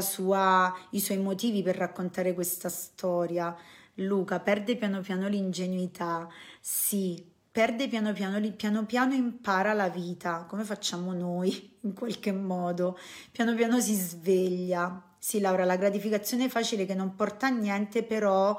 [0.00, 3.56] sua, i suoi motivi per raccontare questa storia.
[3.94, 6.28] Luca perde piano piano l'ingenuità,
[6.60, 12.98] sì, perde piano piano, piano piano impara la vita, come facciamo noi in qualche modo,
[13.32, 15.04] piano piano si sveglia.
[15.18, 18.56] Sì, Laura, la gratificazione facile che non porta a niente, però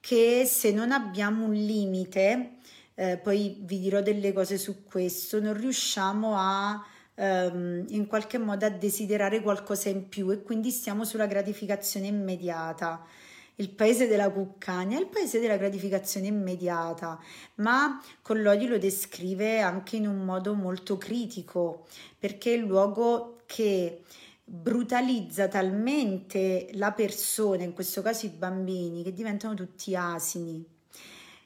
[0.00, 2.58] che se non abbiamo un limite,
[2.94, 6.84] eh, poi vi dirò delle cose su questo, non riusciamo a
[7.14, 13.04] ehm, in qualche modo a desiderare qualcosa in più e quindi stiamo sulla gratificazione immediata
[13.56, 17.18] il paese della cuccagna il paese della gratificazione immediata,
[17.56, 21.86] ma Collodi lo descrive anche in un modo molto critico,
[22.18, 24.02] perché è il luogo che
[24.44, 30.64] brutalizza talmente la persona, in questo caso i bambini, che diventano tutti asini.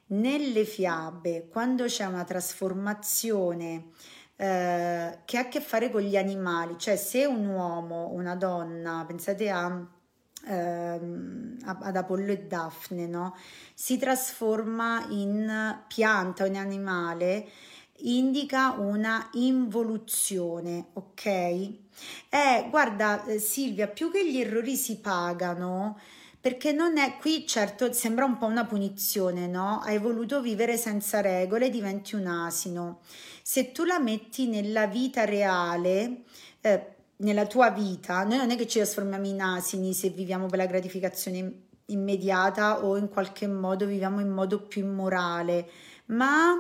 [0.09, 3.91] Nelle fiabe, quando c'è una trasformazione
[4.35, 9.05] eh, che ha a che fare con gli animali, cioè se un uomo, una donna,
[9.07, 9.87] pensate a
[10.47, 13.37] ehm, ad Apollo e Daphne, no?
[13.75, 17.49] si trasforma in pianta o in animale
[18.03, 21.27] indica una involuzione, ok?
[21.27, 25.99] Eh, guarda eh, Silvia, più che gli errori si pagano,
[26.41, 29.81] perché non è qui, certo, sembra un po' una punizione, no?
[29.81, 33.01] Hai voluto vivere senza regole, diventi un asino.
[33.43, 36.23] Se tu la metti nella vita reale,
[36.63, 40.59] eh, nella tua vita, noi non è che ci trasformiamo in asini se viviamo per
[40.59, 45.69] la gratificazione immediata o in qualche modo viviamo in modo più immorale,
[46.07, 46.55] ma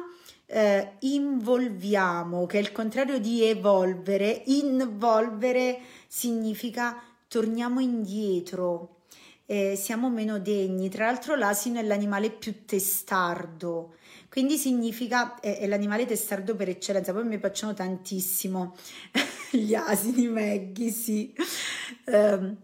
[0.46, 9.02] eh, involviamo, che è il contrario di evolvere, involvere significa torniamo indietro,
[9.46, 10.88] eh, siamo meno degni.
[10.88, 13.94] Tra l'altro l'asino è l'animale più testardo,
[14.28, 17.12] quindi significa è, è l'animale testardo per eccellenza.
[17.12, 18.74] Poi mi piacciono tantissimo
[19.58, 21.34] gli asini, Maggie, sì.
[22.06, 22.56] Um,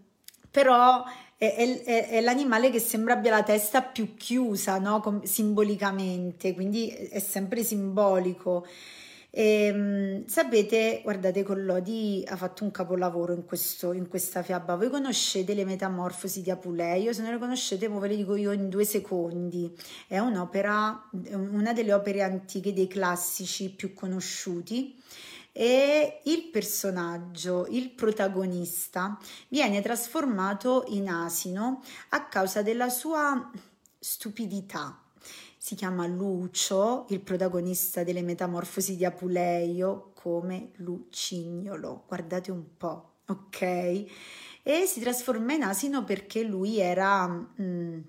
[0.49, 1.03] però
[1.37, 5.01] è, è, è, l'animale che sembra abbia la testa più chiusa, no?
[5.01, 8.65] Com- simbolicamente, quindi è sempre simbolico.
[9.29, 14.75] E, ehm, sapete, guardate, Collodi ha fatto un capolavoro in, questo, in questa fiaba.
[14.75, 17.13] Voi conoscete le Metamorfosi di Apuleio?
[17.13, 19.71] Se non le conoscete, ve le dico io in due secondi.
[20.07, 24.95] È un'opera, una delle opere antiche dei classici più conosciuti
[25.59, 33.49] e il personaggio, il protagonista, viene trasformato in asino a causa della sua
[33.97, 35.01] stupidità.
[35.57, 42.03] Si chiama Lucio, il protagonista delle Metamorfosi di Apuleio, come Lucignolo.
[42.05, 43.61] Guardate un po', ok?
[44.61, 47.27] E si trasforma in asino perché lui era...
[47.59, 47.99] Mm,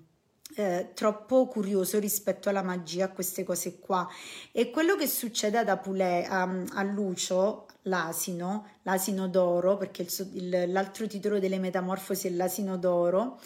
[0.59, 4.07] eh, troppo curioso rispetto alla magia, a queste cose qua.
[4.51, 6.41] E quello che succede ad Apule, a,
[6.73, 13.39] a Lucio, l'asino, l'asino d'oro, perché il, il, l'altro titolo delle Metamorfosi è l'asino d'oro,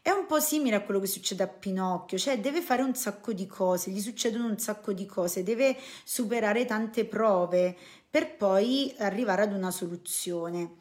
[0.00, 3.32] è un po' simile a quello che succede a Pinocchio, cioè deve fare un sacco
[3.32, 7.76] di cose, gli succedono un sacco di cose, deve superare tante prove
[8.08, 10.76] per poi arrivare ad una soluzione.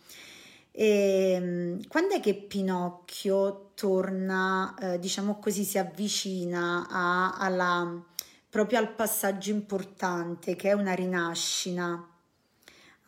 [0.72, 8.04] E, ehm, quando è che Pinocchio torna, eh, diciamo così, si avvicina a, alla,
[8.50, 12.08] proprio al passaggio importante che è una rinascita?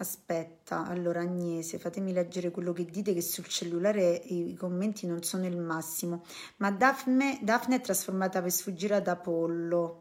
[0.02, 5.46] Aspetta, allora Agnese, fatemi leggere quello che dite che sul cellulare i, commenti non sono
[5.46, 6.24] il massimo.
[6.58, 10.01] Ma Daphne, Daphne è trasformata per sfuggire ad Apollo.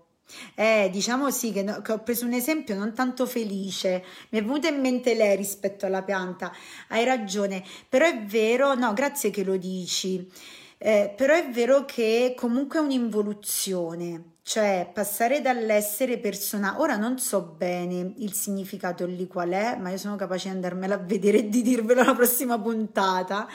[0.54, 4.42] Eh, diciamo sì che, no, che, ho preso un esempio non tanto felice, mi è
[4.42, 6.52] venuta in mente lei rispetto alla pianta,
[6.88, 10.30] hai ragione, però è vero, no, grazie che lo dici,
[10.78, 17.42] eh, però è vero che comunque è un'involuzione, cioè passare dall'essere persona, ora non so
[17.42, 21.48] bene il significato lì qual è, ma io sono capace di andarmela a vedere e
[21.48, 23.46] di dirvelo alla prossima puntata.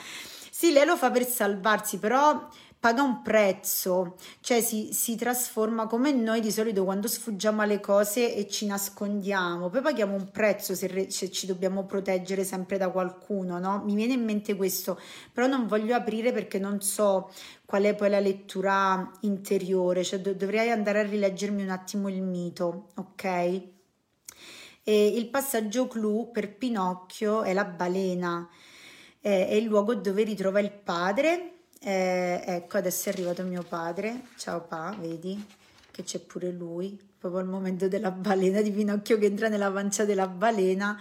[0.50, 2.48] Sì, lei lo fa per salvarsi, però
[2.86, 8.32] paga un prezzo, cioè si, si, trasforma come noi di solito quando sfuggiamo alle cose
[8.32, 12.90] e ci nascondiamo, poi paghiamo un prezzo se, re, se ci dobbiamo proteggere sempre da
[12.90, 13.82] qualcuno, no?
[13.84, 15.00] Mi viene in mente questo,
[15.32, 17.28] però non voglio aprire perché non so
[17.64, 22.22] qual è poi la lettura interiore, cioè do, dovrei andare a rileggermi un attimo il
[22.22, 23.24] mito, ok?
[24.84, 28.48] E il passaggio clou per Pinocchio è la balena,
[29.18, 31.50] è, è il luogo dove ritrova il padre
[31.80, 34.22] eh, ecco, adesso è arrivato mio padre.
[34.36, 35.44] Ciao pa, vedi
[35.90, 36.98] che c'è pure lui.
[37.18, 40.98] Proprio al momento della balena di Pinocchio che entra nella pancia della balena.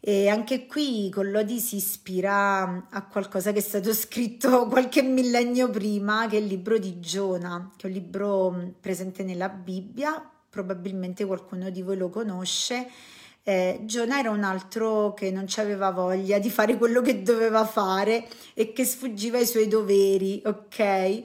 [0.00, 6.26] E anche qui Collodi si ispira a qualcosa che è stato scritto qualche millennio prima,
[6.28, 11.70] che è il libro di Giona, che è un libro presente nella Bibbia, probabilmente qualcuno
[11.70, 12.88] di voi lo conosce
[13.44, 18.26] eh, Giona era un altro che non aveva voglia di fare quello che doveva fare
[18.54, 20.78] e che sfuggiva ai suoi doveri, ok?
[20.78, 21.24] E,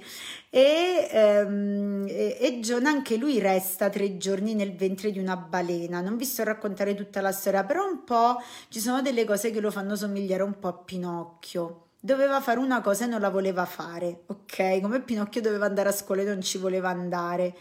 [1.11, 6.01] ehm, e, e Giona anche lui resta tre giorni nel ventre di una balena.
[6.01, 9.51] Non vi sto a raccontare tutta la storia, però un po' ci sono delle cose
[9.51, 13.29] che lo fanno somigliare un po' a Pinocchio doveva fare una cosa e non la
[13.29, 14.79] voleva fare, ok?
[14.79, 17.53] Come Pinocchio doveva andare a scuola e non ci voleva andare.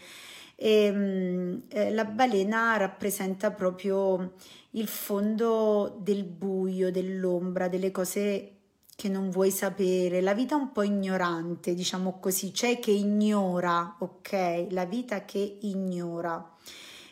[0.59, 4.33] E, ehm, eh, la balena rappresenta proprio
[4.71, 8.53] il fondo del buio, dell'ombra, delle cose
[8.95, 14.67] che non vuoi sapere, la vita un po' ignorante, diciamo così, cioè che ignora, ok?
[14.71, 16.55] La vita che ignora.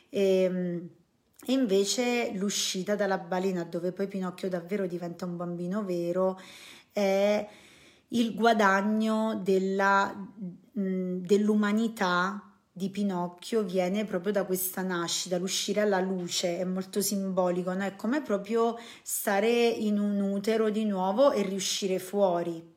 [0.09, 0.89] E, ehm,
[1.47, 6.39] e invece l'uscita dalla balena, dove poi Pinocchio davvero diventa un bambino vero,
[6.91, 7.47] è
[8.09, 10.11] il guadagno della,
[10.71, 17.85] dell'umanità di Pinocchio viene proprio da questa nascita, l'uscire alla luce, è molto simbolico, no?
[17.85, 22.75] è come proprio stare in un utero di nuovo e riuscire fuori.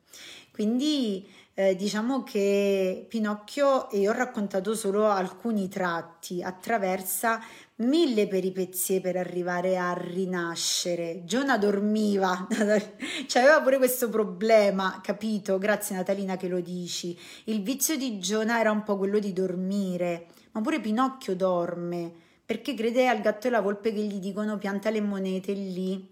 [0.51, 1.27] Quindi
[1.59, 7.41] eh, diciamo che Pinocchio, e io ho raccontato solo alcuni tratti, attraversa
[7.77, 11.25] mille peripezie per arrivare a rinascere.
[11.25, 12.47] Giona dormiva,
[13.27, 15.57] cioè aveva pure questo problema, capito?
[15.57, 17.19] Grazie Natalina che lo dici.
[17.45, 22.09] Il vizio di Giona era un po' quello di dormire, ma pure Pinocchio dorme
[22.45, 26.09] perché crede al gatto e alla volpe che gli dicono pianta le monete lì.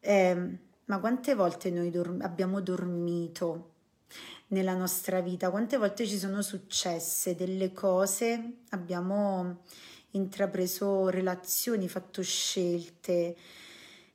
[0.00, 0.36] Eh,
[0.86, 3.70] ma quante volte noi dor- abbiamo dormito
[4.52, 5.50] nella nostra vita?
[5.50, 9.64] Quante volte ci sono successe delle cose, abbiamo
[10.12, 13.36] intrapreso relazioni, fatto scelte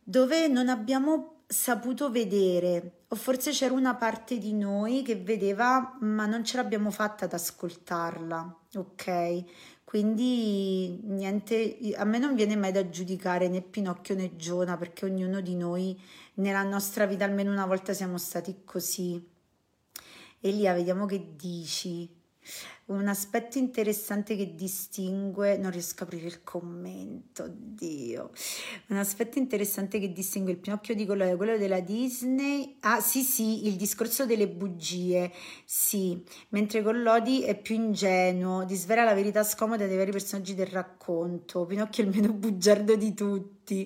[0.04, 6.26] dove non abbiamo saputo vedere o forse c'era una parte di noi che vedeva ma
[6.26, 9.44] non ce l'abbiamo fatta ad ascoltarla, ok?
[9.84, 15.40] Quindi niente, a me non viene mai da giudicare né Pinocchio né Giona perché ognuno
[15.40, 15.98] di noi
[16.36, 19.36] nella nostra vita almeno una volta siamo stati così.
[20.42, 22.16] Elia, vediamo che dici.
[22.86, 28.32] Un aspetto interessante che distingue, non riesco a aprire il commento, Dio.
[28.88, 32.78] Un aspetto interessante che distingue il Pinocchio di da quello della Disney.
[32.82, 35.34] Ah, sì, sì, il discorso delle bugie,
[35.66, 36.24] sì.
[36.50, 41.66] Mentre con Lodi è più ingenuo, disvela la verità scomoda dei vari personaggi del racconto.
[41.66, 43.86] Pinocchio è il meno bugiardo di tutti.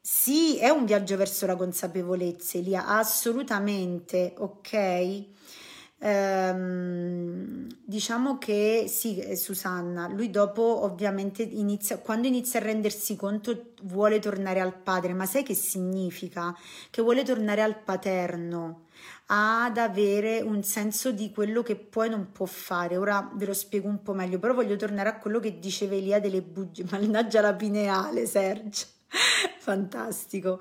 [0.00, 5.36] Sì, è un viaggio verso la consapevolezza, Elia, assolutamente, ok?
[6.00, 13.72] Ehm, diciamo che sì, eh, Susanna, lui dopo ovviamente inizia, quando inizia a rendersi conto
[13.82, 16.56] vuole tornare al padre, ma sai che significa?
[16.90, 18.84] Che vuole tornare al paterno,
[19.26, 22.96] ad avere un senso di quello che e non può fare.
[22.96, 26.20] Ora ve lo spiego un po' meglio, però voglio tornare a quello che diceva Elia
[26.20, 28.86] delle bugie, mannaggia la pineale, Sergio,
[29.58, 30.60] fantastico.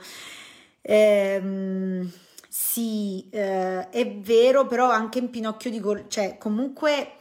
[0.81, 2.11] Ehm
[2.59, 7.11] sì, eh, è vero, però anche in Pinocchio dico, cioè comunque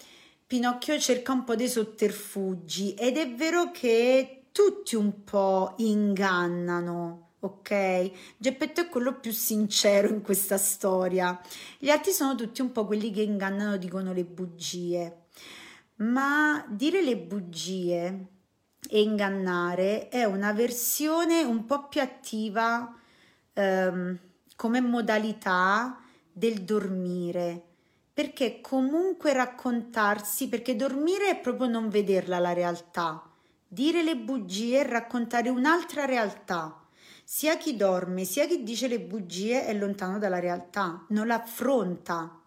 [0.47, 8.11] Pinocchio cerca un po' dei sotterfugi ed è vero che tutti un po' ingannano, ok?
[8.39, 11.39] Geppetto è quello più sincero in questa storia.
[11.78, 15.24] Gli altri sono tutti un po' quelli che ingannano, dicono le bugie.
[15.97, 18.26] Ma dire le bugie
[18.89, 22.91] e ingannare è una versione un po' più attiva
[23.53, 24.18] ehm,
[24.57, 26.00] come modalità
[26.32, 27.62] del dormire,
[28.12, 33.22] perché comunque raccontarsi, perché dormire è proprio non vederla la realtà,
[33.68, 36.80] dire le bugie è raccontare un'altra realtà.
[37.22, 42.40] Sia chi dorme, sia chi dice le bugie è lontano dalla realtà, non l'affronta.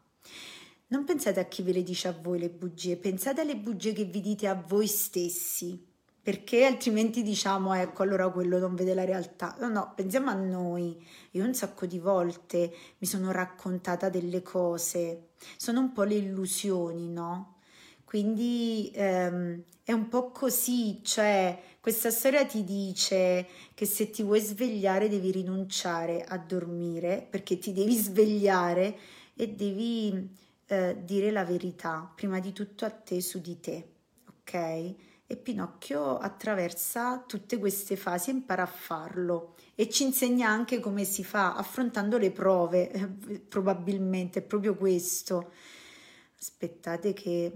[0.87, 4.05] Non pensate a chi ve le dice a voi le bugie, pensate alle bugie che
[4.05, 5.88] vi dite a voi stessi
[6.21, 9.55] perché altrimenti diciamo ecco allora quello non vede la realtà.
[9.59, 11.01] No no pensiamo a noi.
[11.31, 15.29] Io un sacco di volte mi sono raccontata delle cose.
[15.57, 17.55] Sono un po' le illusioni no?
[18.03, 21.01] Quindi ehm, è un po' così.
[21.03, 27.57] Cioè questa storia ti dice che se ti vuoi svegliare devi rinunciare a dormire perché
[27.57, 28.97] ti devi svegliare
[29.35, 30.29] e devi
[30.67, 32.11] eh, dire la verità.
[32.13, 33.97] Prima di tutto a te su di te
[34.49, 34.95] ok
[35.31, 41.03] e Pinocchio attraversa tutte queste fasi e impara a farlo e ci insegna anche come
[41.03, 43.07] si fa affrontando le prove, eh,
[43.39, 45.51] probabilmente è proprio questo.
[46.39, 47.51] Aspettate che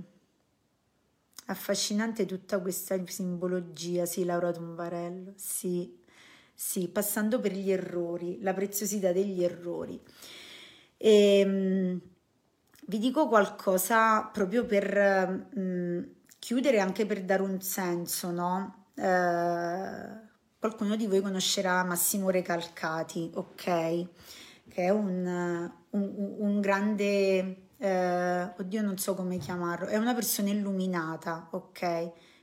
[1.45, 5.97] affascinante tutta questa simbologia, sì, Laura Tombarello, sì,
[6.53, 9.99] sì, passando per gli errori, la preziosità degli errori.
[10.95, 12.01] E, ehm,
[12.85, 15.49] vi dico qualcosa proprio per...
[15.55, 16.03] Mh, mm,
[16.43, 18.87] chiudere anche per dare un senso, no?
[18.95, 20.21] Eh,
[20.59, 23.63] qualcuno di voi conoscerà Massimo Recalcati, ok?
[24.67, 30.49] Che è un, un, un grande, eh, oddio non so come chiamarlo, è una persona
[30.49, 31.81] illuminata, ok?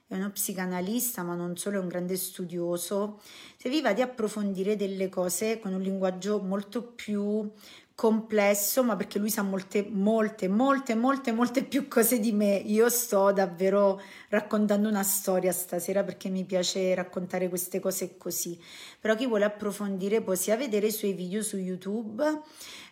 [0.06, 3.20] È uno psicanalista, ma non solo, è un grande studioso.
[3.58, 7.52] Se vi va di approfondire delle cose con un linguaggio molto più
[8.00, 12.54] complesso, ma perché lui sa molte, molte, molte, molte, molte più cose di me.
[12.54, 18.58] Io sto davvero raccontando una storia stasera perché mi piace raccontare queste cose così.
[18.98, 22.40] Però chi vuole approfondire può sia vedere i suoi video su YouTube,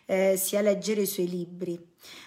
[0.05, 1.83] eh, sia leggere i suoi libri.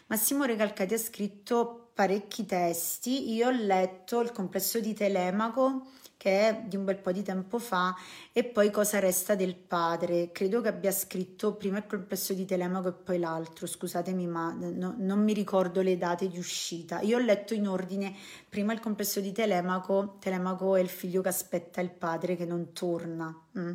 [0.09, 3.33] Massimo Recalcati ha scritto parecchi testi.
[3.33, 5.87] Io ho letto il complesso di Telemaco
[6.23, 7.97] che è di un bel po' di tempo fa,
[8.33, 10.31] e poi Cosa resta del padre.
[10.31, 14.95] Credo che abbia scritto prima il complesso di Telemaco e poi l'altro, scusatemi, ma no,
[14.99, 17.01] non mi ricordo le date di uscita.
[17.01, 18.15] Io ho letto in ordine
[18.49, 22.73] prima il complesso di Telemaco, Telemaco è il figlio che aspetta il padre che non
[22.73, 23.73] torna, mm?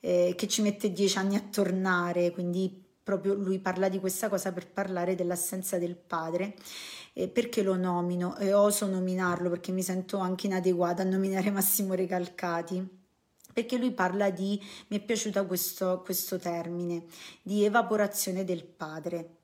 [0.00, 4.52] eh, che ci mette dieci anni a tornare, quindi proprio lui parla di questa cosa
[4.52, 6.54] per parlare dell'assenza del padre.
[7.14, 11.94] Eh, perché lo nomino e oso nominarlo perché mi sento anche inadeguata a nominare Massimo
[11.94, 13.00] Recalcati?
[13.52, 14.58] Perché lui parla di,
[14.88, 17.04] mi è piaciuto questo, questo termine,
[17.42, 19.40] di evaporazione del padre,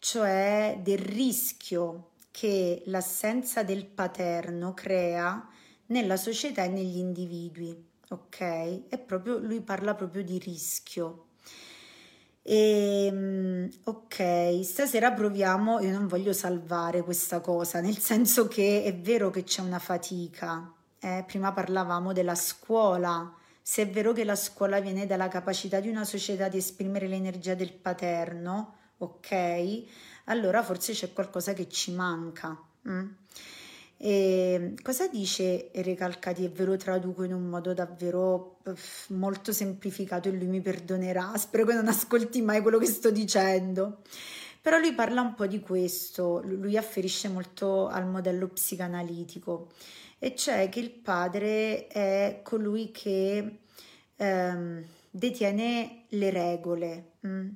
[0.00, 5.48] cioè del rischio che l'assenza del paterno crea
[5.86, 8.40] nella società e negli individui, ok?
[8.88, 11.26] E proprio lui parla proprio di rischio.
[12.46, 18.94] E, ehm, ok, stasera proviamo, io non voglio salvare questa cosa, nel senso che è
[18.94, 20.70] vero che c'è una fatica.
[21.00, 21.24] Eh?
[21.26, 23.32] Prima parlavamo della scuola,
[23.62, 27.54] se è vero che la scuola viene dalla capacità di una società di esprimere l'energia
[27.54, 29.82] del paterno, ok,
[30.24, 32.58] allora forse c'è qualcosa che ci manca.
[32.86, 33.08] Mm?
[34.06, 36.46] E cosa dice Recalcati?
[36.48, 38.58] Ve lo traduco in un modo davvero
[39.08, 41.32] molto semplificato e lui mi perdonerà.
[41.38, 44.02] Spero che non ascolti mai quello che sto dicendo.
[44.60, 49.70] Però lui parla un po' di questo, lui afferisce molto al modello psicanalitico,
[50.18, 53.60] e cioè che il padre è colui che
[54.16, 57.12] ehm, detiene le regole.
[57.26, 57.48] Mm?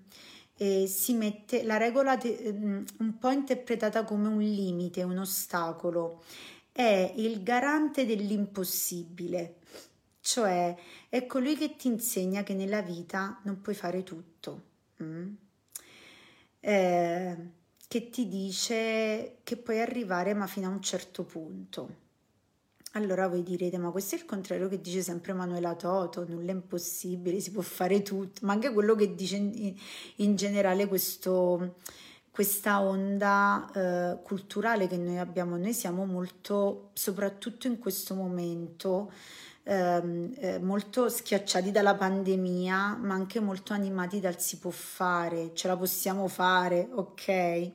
[0.60, 6.24] E si mette la regola de, mm, un po' interpretata come un limite, un ostacolo,
[6.72, 9.58] è il garante dell'impossibile,
[10.20, 10.76] cioè
[11.08, 14.62] è colui che ti insegna che nella vita non puoi fare tutto,
[15.02, 15.34] mm?
[16.60, 17.50] eh,
[17.86, 22.06] che ti dice che puoi arrivare ma fino a un certo punto.
[22.92, 26.54] Allora voi direte, ma questo è il contrario che dice sempre Manuela Toto, nulla è
[26.54, 29.74] impossibile, si può fare tutto, ma anche quello che dice in,
[30.16, 31.76] in generale questo,
[32.30, 39.12] questa onda eh, culturale che noi abbiamo, noi siamo molto, soprattutto in questo momento,
[39.64, 45.68] ehm, eh, molto schiacciati dalla pandemia, ma anche molto animati dal si può fare, ce
[45.68, 47.72] la possiamo fare, ok?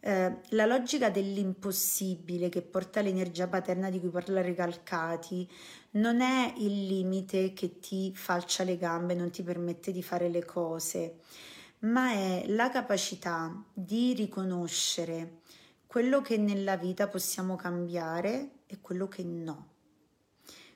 [0.00, 5.48] Eh, la logica dell'impossibile che porta all'energia paterna di cui parla Recalcati
[5.92, 10.44] non è il limite che ti falcia le gambe, non ti permette di fare le
[10.44, 11.16] cose,
[11.80, 15.40] ma è la capacità di riconoscere
[15.86, 19.70] quello che nella vita possiamo cambiare e quello che no.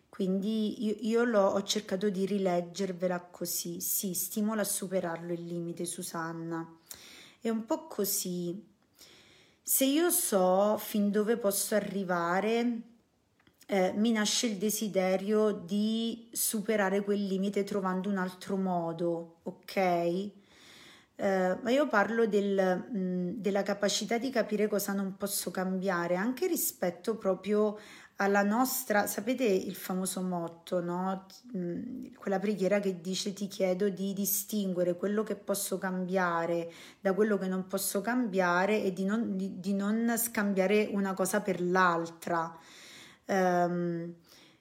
[0.08, 5.84] Quindi io, io l'ho, ho cercato di rileggervela così, sì, stimola a superarlo il limite,
[5.84, 6.66] Susanna.
[7.40, 8.71] È un po' così,
[9.62, 12.80] se io so fin dove posso arrivare,
[13.66, 19.76] eh, mi nasce il desiderio di superare quel limite trovando un altro modo, ok?
[21.14, 26.46] Eh, ma io parlo del, mh, della capacità di capire cosa non posso cambiare, anche
[26.46, 27.78] rispetto proprio
[28.16, 31.26] alla nostra, sapete il famoso motto, no?
[32.14, 37.48] Quella preghiera che dice ti chiedo di distinguere quello che posso cambiare da quello che
[37.48, 42.56] non posso cambiare e di non, di, di non scambiare una cosa per l'altra.
[43.26, 44.14] Um,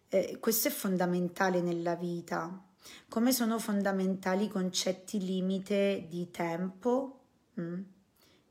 [0.10, 2.62] eh, questo è fondamentale nella vita,
[3.08, 7.20] come sono fondamentali i concetti limite di tempo,
[7.60, 7.82] mm,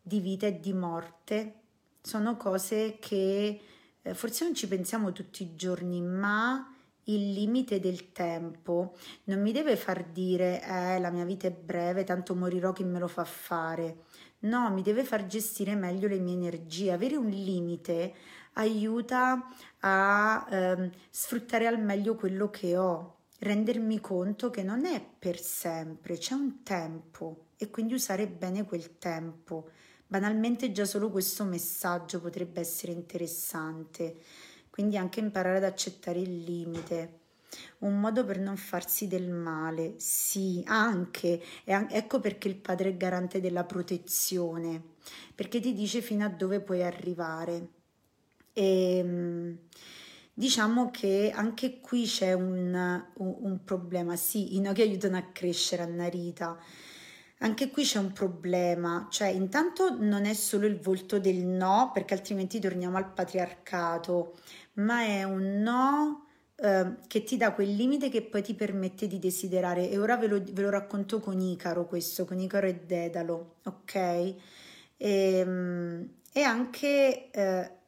[0.00, 1.54] di vita e di morte.
[2.00, 3.60] Sono cose che
[4.02, 6.74] eh, forse non ci pensiamo tutti i giorni, ma
[7.04, 12.04] il limite del tempo non mi deve far dire eh, la mia vita è breve,
[12.04, 14.04] tanto morirò chi me lo fa fare.
[14.40, 16.92] No, mi deve far gestire meglio le mie energie.
[16.92, 18.14] Avere un limite
[18.54, 19.48] aiuta
[19.80, 26.18] a eh, sfruttare al meglio quello che ho, rendermi conto che non è per sempre,
[26.18, 29.70] c'è un tempo e quindi usare bene quel tempo.
[30.10, 34.16] Banalmente già solo questo messaggio potrebbe essere interessante,
[34.68, 37.18] quindi anche imparare ad accettare il limite.
[37.78, 43.40] Un modo per non farsi del male, sì, anche, ecco perché il padre è garante
[43.40, 44.82] della protezione,
[45.32, 47.68] perché ti dice fino a dove puoi arrivare.
[48.52, 49.58] E, ehm,
[50.34, 52.74] diciamo che anche qui c'è un,
[53.14, 56.58] un, un problema, sì, i no che aiutano a crescere a Narita,
[57.42, 62.14] anche qui c'è un problema, cioè intanto non è solo il volto del no, perché
[62.14, 64.38] altrimenti torniamo al patriarcato,
[64.74, 66.26] ma è un no
[66.56, 69.90] eh, che ti dà quel limite che poi ti permette di desiderare.
[69.90, 73.94] E ora ve lo, ve lo racconto con Icaro questo, con Icaro e Dedalo, ok?
[73.94, 74.36] E,
[74.96, 77.30] ehm, e anche...
[77.30, 77.78] Eh,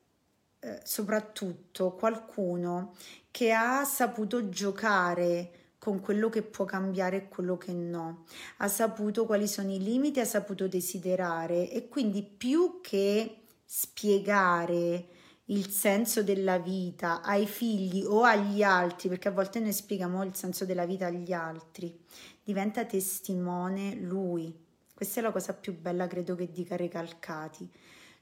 [0.65, 2.95] eh, soprattutto qualcuno
[3.33, 8.23] che ha saputo giocare con quello che può cambiare e quello che no.
[8.59, 15.09] Ha saputo quali sono i limiti, ha saputo desiderare e quindi più che spiegare
[15.47, 20.37] il senso della vita ai figli o agli altri, perché a volte noi spieghiamo il
[20.37, 21.99] senso della vita agli altri,
[22.45, 24.57] diventa testimone lui.
[24.95, 27.69] Questa è la cosa più bella, credo che dica Recalcati,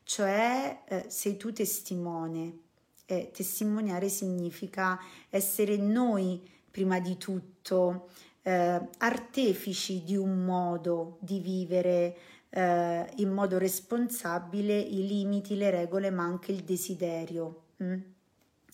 [0.05, 2.61] cioè eh, sei tu testimone.
[3.05, 4.99] E testimoniare significa
[5.29, 8.09] essere noi, prima di tutto,
[8.43, 12.17] eh, artefici di un modo di vivere
[12.51, 17.63] eh, in modo responsabile i limiti, le regole, ma anche il desiderio.
[17.83, 18.01] Mm?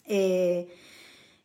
[0.05, 0.69] E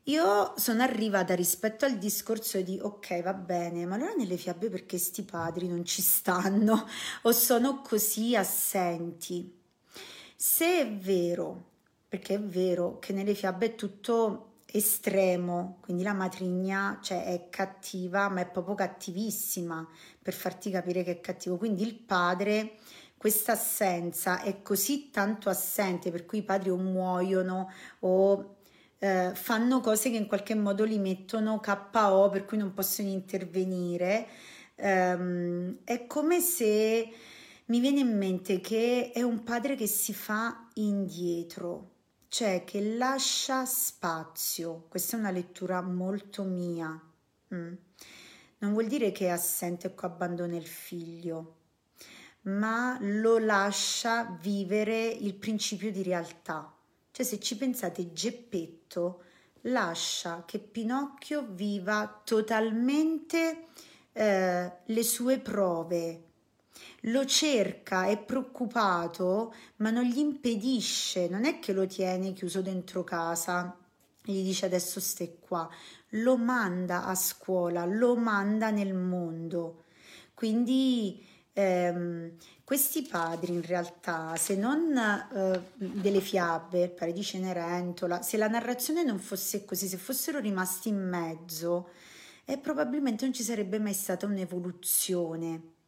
[0.06, 4.98] io sono arrivata rispetto al discorso di ok, va bene, ma allora nelle fiabe perché
[4.98, 6.88] sti padri non ci stanno
[7.24, 9.60] o sono così assenti?
[10.36, 11.70] Se è vero,
[12.10, 18.30] perché è vero che nelle fiabe è tutto estremo, quindi la matrigna cioè, è cattiva,
[18.30, 19.88] ma è proprio cattivissima
[20.22, 21.58] per farti capire che è cattivo.
[21.58, 22.74] Quindi il padre,
[23.18, 28.56] questa assenza è così tanto assente, per cui i padri o muoiono o
[29.00, 34.28] eh, fanno cose che in qualche modo li mettono KO, per cui non possono intervenire.
[34.76, 37.10] Um, è come se
[37.66, 42.00] mi viene in mente che è un padre che si fa indietro
[42.32, 44.86] cioè che lascia spazio.
[44.88, 46.88] Questa è una lettura molto mia.
[47.54, 47.74] Mm.
[48.60, 51.56] Non vuol dire che è assente o abbandona il figlio,
[52.44, 56.74] ma lo lascia vivere il principio di realtà.
[57.12, 59.24] Cioè, se ci pensate, Geppetto
[59.64, 63.66] lascia che Pinocchio viva totalmente
[64.14, 66.31] eh, le sue prove,
[67.06, 73.04] lo cerca, è preoccupato, ma non gli impedisce, non è che lo tiene chiuso dentro
[73.04, 73.76] casa,
[74.24, 75.68] gli dice adesso stai qua,
[76.10, 79.86] lo manda a scuola, lo manda nel mondo.
[80.34, 82.34] Quindi ehm,
[82.64, 89.04] questi padri in realtà, se non eh, delle fiabe, pare di Cenerentola, se la narrazione
[89.04, 91.90] non fosse così, se fossero rimasti in mezzo,
[92.46, 95.80] eh, probabilmente non ci sarebbe mai stata un'evoluzione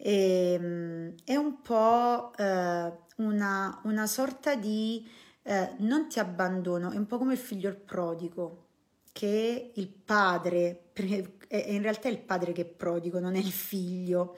[0.00, 5.06] e, ehm, è un po' eh, una, una, sorta di
[5.42, 8.66] eh, non ti abbandono, è un po' come il figlio prodigo,
[9.12, 14.36] che il padre, in realtà è il padre che è prodigo, non è il figlio,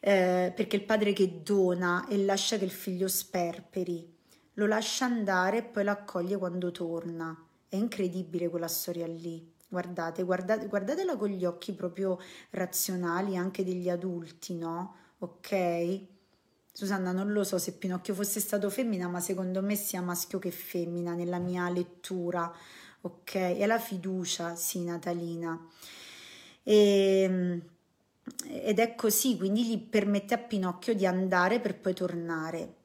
[0.00, 4.16] eh, perché è il padre che dona e lascia che il figlio sperperi,
[4.54, 7.34] lo lascia andare e poi lo accoglie quando torna.
[7.68, 9.56] È incredibile quella storia lì.
[9.70, 12.18] Guardate, guardate, guardatela con gli occhi proprio
[12.50, 14.94] razionali anche degli adulti, no?
[15.18, 16.00] Ok?
[16.72, 20.50] Susanna, non lo so se Pinocchio fosse stato femmina, ma secondo me sia maschio che
[20.50, 22.50] femmina nella mia lettura,
[23.02, 23.34] ok?
[23.34, 25.60] È la fiducia, sì, natalina.
[26.62, 27.62] E, ehm,
[28.46, 32.77] ed è così, quindi gli permette a Pinocchio di andare per poi tornare.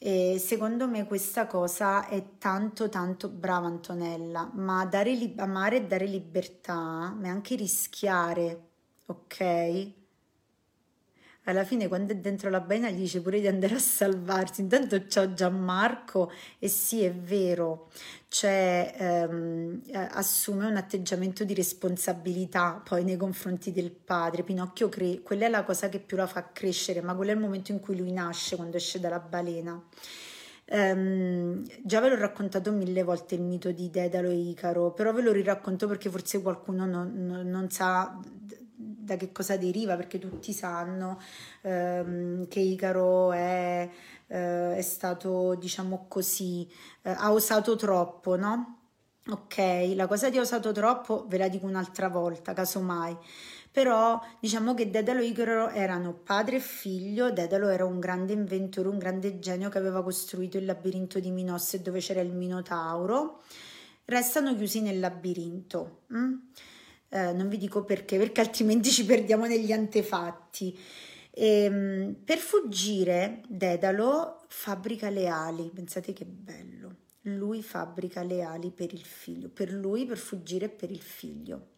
[0.00, 5.86] E secondo me questa cosa è tanto tanto brava Antonella, ma dare li- amare e
[5.86, 6.74] dare libertà,
[7.12, 8.68] ma anche rischiare,
[9.06, 9.92] ok?
[11.48, 14.60] Alla fine quando è dentro la baina gli dice pure di andare a salvarsi.
[14.60, 17.88] Intanto ciao Gianmarco e sì è vero,
[18.28, 24.42] cioè ehm, eh, assume un atteggiamento di responsabilità poi nei confronti del padre.
[24.42, 27.40] Pinocchio cre- quella è la cosa che più la fa crescere, ma quello è il
[27.40, 29.82] momento in cui lui nasce quando esce dalla balena.
[30.70, 35.22] Um, già ve l'ho raccontato mille volte il mito di Dedalo e Icaro, però ve
[35.22, 38.20] lo riracconto perché forse qualcuno non, non, non sa
[39.08, 41.18] da che cosa deriva, perché tutti sanno
[41.62, 43.88] um, che Icaro è,
[44.26, 46.68] uh, è, stato, diciamo così,
[47.02, 48.74] uh, ha osato troppo, no?
[49.28, 53.16] Ok, la cosa di ha osato troppo ve la dico un'altra volta, casomai
[53.70, 58.88] però diciamo che Dedalo e Icaro erano padre e figlio, Dedalo era un grande inventore,
[58.88, 63.42] un grande genio che aveva costruito il labirinto di Minosse dove c'era il Minotauro,
[64.06, 66.00] restano chiusi nel labirinto.
[66.12, 66.34] Mm?
[67.10, 70.78] Eh, non vi dico perché, perché altrimenti ci perdiamo negli antefatti.
[71.30, 76.96] E, ehm, per fuggire, Dedalo fabbrica le ali, pensate che bello.
[77.22, 81.76] Lui fabbrica le ali per il figlio, per lui per fuggire per il figlio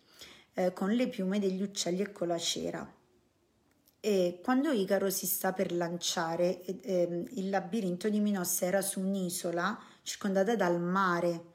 [0.54, 2.94] eh, con le piume degli uccelli e con la cera.
[4.02, 9.78] E quando Icaro si sta per lanciare, eh, il labirinto di Minosse era su un'isola
[10.02, 11.49] circondata dal mare,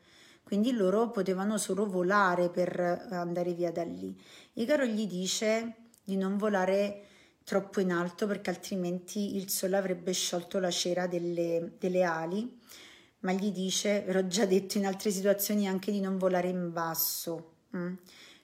[0.46, 4.16] quindi loro potevano solo volare per andare via da lì.
[4.54, 5.74] Icaro gli dice
[6.04, 7.06] di non volare
[7.44, 12.60] troppo in alto perché altrimenti il sole avrebbe sciolto la cera delle, delle ali,
[13.22, 16.72] ma gli dice, ve l'ho già detto in altre situazioni, anche di non volare in
[16.72, 17.54] basso.
[17.76, 17.96] Mm?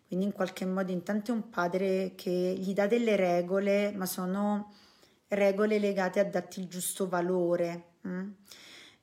[0.07, 4.73] Quindi in qualche modo intanto è un padre che gli dà delle regole, ma sono
[5.27, 7.89] regole legate a darti il giusto valore.
[8.07, 8.29] Mm?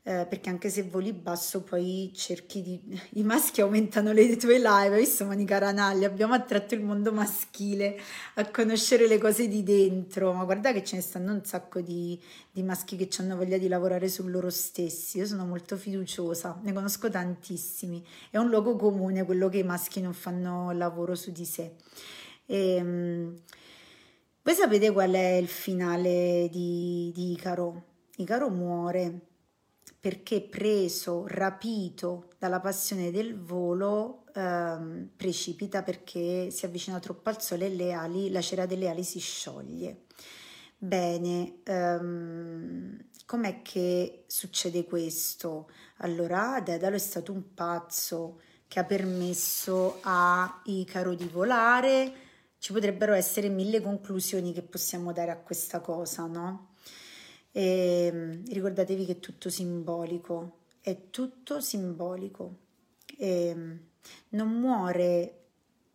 [0.09, 2.81] Eh, perché anche se voli basso poi cerchi di...
[3.17, 6.07] i maschi aumentano le tue live, hai visto Monica Ranalli?
[6.07, 8.01] Abbiamo attratto il mondo maschile
[8.37, 12.19] a conoscere le cose di dentro, ma guarda che ce ne stanno un sacco di,
[12.51, 16.73] di maschi che hanno voglia di lavorare su loro stessi, io sono molto fiduciosa, ne
[16.73, 21.45] conosco tantissimi, è un luogo comune quello che i maschi non fanno lavoro su di
[21.45, 21.75] sé.
[22.47, 23.41] E, ehm,
[24.43, 27.83] voi sapete qual è il finale di, di Icaro?
[28.17, 29.28] Icaro muore
[30.01, 37.67] perché preso, rapito dalla passione del volo, ehm, precipita perché si avvicina troppo al sole
[37.67, 40.05] e le ali, la cera delle ali si scioglie.
[40.79, 42.97] Bene, ehm,
[43.27, 45.69] com'è che succede questo?
[45.99, 52.13] Allora, Dedalo è stato un pazzo che ha permesso a Icaro di volare.
[52.59, 56.75] Ci potrebbero essere mille conclusioni che possiamo dare a questa cosa, no?
[57.59, 62.59] E ehm, ricordatevi che è tutto simbolico, è tutto simbolico.
[63.17, 63.81] E ehm,
[64.31, 65.39] non muore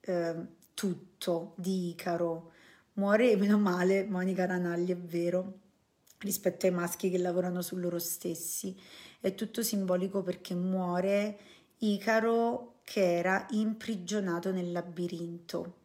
[0.02, 0.36] eh,
[0.74, 2.52] tutto di Icaro,
[2.96, 5.60] muore meno male Monica Ranalli, è vero,
[6.20, 8.78] rispetto ai maschi che lavorano su loro stessi.
[9.22, 11.38] È tutto simbolico perché muore
[11.78, 15.76] Icaro che era imprigionato nel labirinto.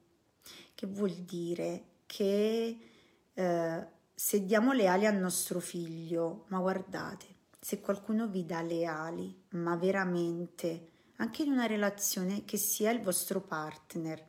[0.74, 2.78] Che vuol dire che
[3.32, 3.86] eh,
[4.20, 7.26] se diamo le ali al nostro figlio, ma guardate,
[7.60, 10.88] se qualcuno vi dà le ali, ma veramente,
[11.18, 14.20] anche in una relazione che sia il vostro partner,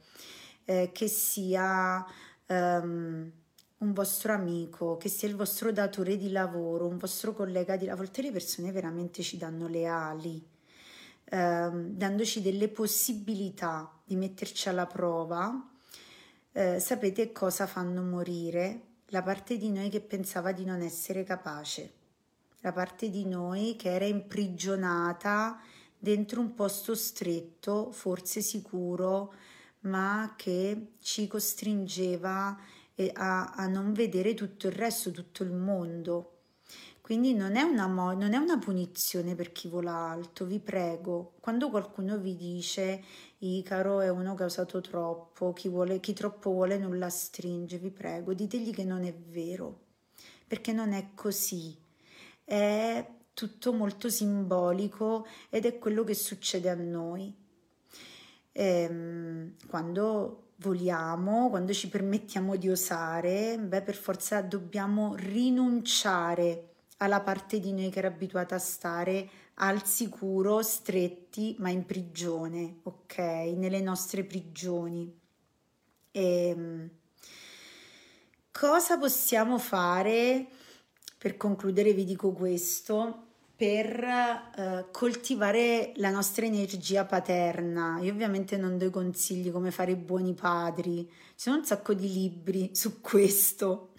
[0.66, 2.06] eh, che sia
[2.46, 3.32] um,
[3.78, 8.04] un vostro amico, che sia il vostro datore di lavoro, un vostro collega di lavoro,
[8.04, 10.48] a volte le persone veramente ci danno le ali,
[11.32, 15.68] ehm, dandoci delle possibilità di metterci alla prova.
[16.52, 18.89] Eh, sapete cosa fanno morire?
[19.10, 21.94] La parte di noi che pensava di non essere capace,
[22.62, 25.60] la parte di noi che era imprigionata
[25.98, 29.34] dentro un posto stretto, forse sicuro,
[29.82, 32.58] ma che ci costringeva
[33.14, 36.34] a, a non vedere tutto il resto, tutto il mondo.
[37.02, 41.34] Quindi non è, una, non è una punizione per chi vola alto, vi prego.
[41.40, 43.04] Quando qualcuno vi dice
[43.42, 47.90] Icaro è uno che ha usato troppo, chi, vuole, chi troppo vuole nulla stringe, vi
[47.90, 49.86] prego, ditegli che non è vero,
[50.46, 51.78] perché non è così.
[52.44, 57.34] È tutto molto simbolico ed è quello che succede a noi.
[58.52, 66.66] Ehm, quando voliamo, quando ci permettiamo di osare, beh, per forza dobbiamo rinunciare
[66.98, 69.30] alla parte di noi che era abituata a stare
[69.62, 73.18] al sicuro, stretti, ma in prigione, ok?
[73.56, 75.12] Nelle nostre prigioni.
[76.12, 76.90] E, ehm,
[78.52, 80.48] cosa possiamo fare?
[81.18, 83.28] Per concludere vi dico questo,
[83.60, 88.00] per eh, coltivare la nostra energia paterna.
[88.00, 91.94] Io ovviamente non do i consigli come fare i buoni padri, ci sono un sacco
[91.94, 93.90] di libri su questo,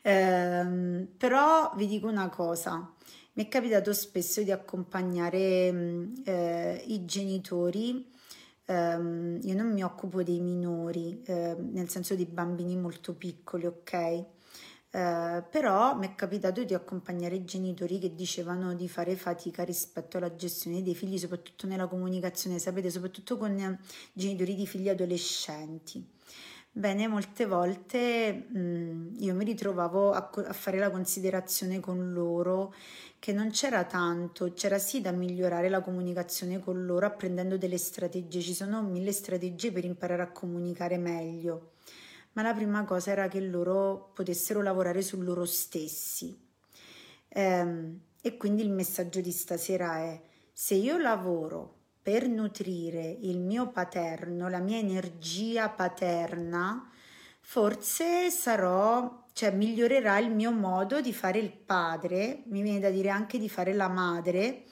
[0.00, 2.90] eh, però vi dico una cosa,
[3.34, 8.10] mi è capitato spesso di accompagnare mm, eh, i genitori,
[8.66, 14.24] ehm, io non mi occupo dei minori, eh, nel senso di bambini molto piccoli, ok?
[14.94, 20.18] Eh, però mi è capitato di accompagnare i genitori che dicevano di fare fatica rispetto
[20.18, 23.78] alla gestione dei figli, soprattutto nella comunicazione, sapete, soprattutto con
[24.12, 26.06] genitori di figli adolescenti.
[26.74, 32.72] Bene, molte volte mh, io mi ritrovavo a, a, fare la considerazione con loro
[33.22, 38.40] che non c'era tanto, c'era sì da migliorare la comunicazione con loro apprendendo delle strategie,
[38.40, 41.74] ci sono mille strategie per imparare a comunicare meglio
[42.32, 46.38] ma la prima cosa era che loro potessero lavorare su loro stessi.
[47.28, 50.20] Ehm, e quindi il messaggio di stasera è,
[50.52, 56.90] se io lavoro per nutrire il mio paterno, la mia energia paterna,
[57.40, 63.08] forse sarò, cioè migliorerà il mio modo di fare il padre, mi viene da dire
[63.08, 64.64] anche di fare la madre,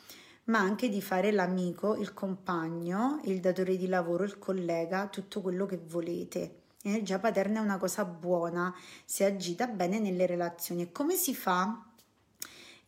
[0.44, 5.64] ma anche di fare l'amico, il compagno, il datore di lavoro, il collega, tutto quello
[5.66, 6.62] che volete.
[6.82, 10.90] L'energia paterna è una cosa buona se agita bene nelle relazioni.
[10.90, 11.86] Come si fa?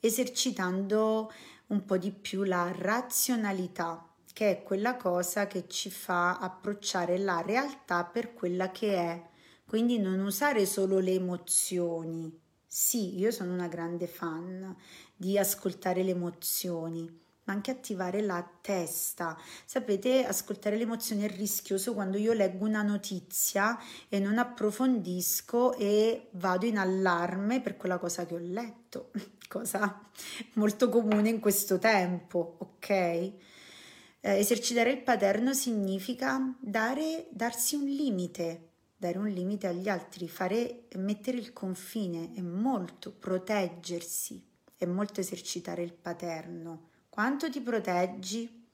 [0.00, 1.30] Esercitando
[1.68, 7.42] un po' di più la razionalità, che è quella cosa che ci fa approcciare la
[7.42, 9.30] realtà per quella che è.
[9.72, 12.30] Quindi non usare solo le emozioni.
[12.66, 14.76] Sì, io sono una grande fan
[15.16, 17.08] di ascoltare le emozioni,
[17.44, 19.34] ma anche attivare la testa.
[19.64, 23.78] Sapete, ascoltare le emozioni è rischioso quando io leggo una notizia
[24.10, 29.10] e non approfondisco e vado in allarme per quella cosa che ho letto.
[29.48, 30.02] cosa
[30.56, 32.90] molto comune in questo tempo, ok?
[32.90, 33.38] Eh,
[34.20, 38.66] esercitare il paterno significa dare, darsi un limite,
[39.02, 44.40] dare un limite agli altri, fare, mettere il confine, è molto proteggersi,
[44.76, 46.90] è molto esercitare il paterno.
[47.08, 48.64] Quanto ti proteggi?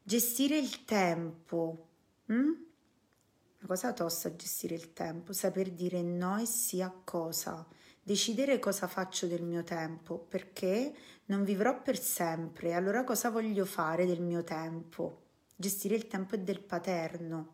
[0.00, 1.88] Gestire il tempo.
[2.26, 2.34] Hm?
[2.34, 7.66] Una cosa tosta gestire il tempo, saper dire no e sì a cosa,
[8.00, 14.06] decidere cosa faccio del mio tempo, perché non vivrò per sempre, allora cosa voglio fare
[14.06, 15.22] del mio tempo?
[15.56, 17.53] Gestire il tempo è del paterno.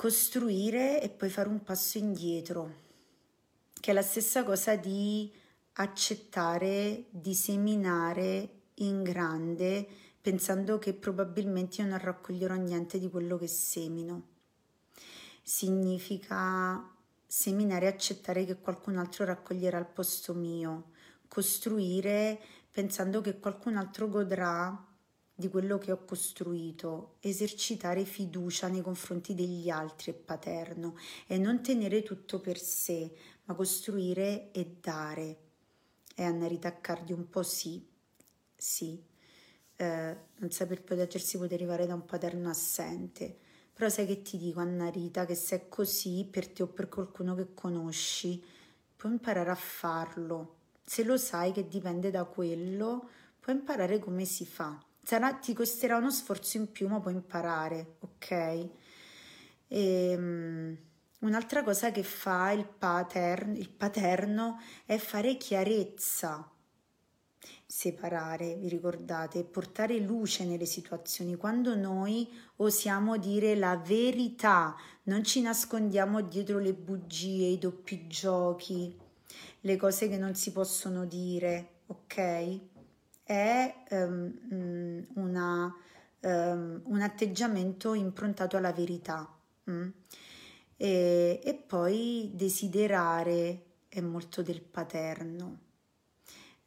[0.00, 2.74] Costruire e poi fare un passo indietro,
[3.78, 5.30] che è la stessa cosa di
[5.74, 9.86] accettare di seminare in grande
[10.18, 14.28] pensando che probabilmente io non raccoglierò niente di quello che semino.
[15.42, 16.82] Significa
[17.26, 20.92] seminare e accettare che qualcun altro raccoglierà al posto mio,
[21.28, 22.40] costruire
[22.70, 24.82] pensando che qualcun altro godrà
[25.40, 31.62] di quello che ho costruito, esercitare fiducia nei confronti degli altri è paterno e non
[31.62, 33.12] tenere tutto per sé,
[33.46, 35.38] ma costruire e dare.
[36.14, 37.84] E Anna Rita Cardi un po' sì,
[38.54, 39.02] sì,
[39.76, 43.36] eh, non saper proteggersi può derivare da un paterno assente.
[43.72, 46.88] Però sai che ti dico, Anna Rita, che se è così per te o per
[46.90, 48.44] qualcuno che conosci,
[48.94, 50.56] puoi imparare a farlo.
[50.84, 53.08] Se lo sai che dipende da quello,
[53.40, 54.78] puoi imparare come si fa.
[55.02, 58.68] Sarà, ti costerà uno sforzo in più, ma puoi imparare, ok?
[59.68, 60.76] E, um,
[61.20, 66.50] un'altra cosa che fa il, paterno, il paterno è fare chiarezza
[67.70, 74.74] separare, vi ricordate, portare luce nelle situazioni, quando noi osiamo dire la verità,
[75.04, 78.98] non ci nascondiamo dietro le bugie, i doppi giochi,
[79.60, 82.60] le cose che non si possono dire, ok?
[83.30, 85.72] È um, una,
[86.20, 89.32] um, un atteggiamento improntato alla verità.
[89.64, 89.92] Um?
[90.76, 95.68] E, e poi desiderare è molto del paterno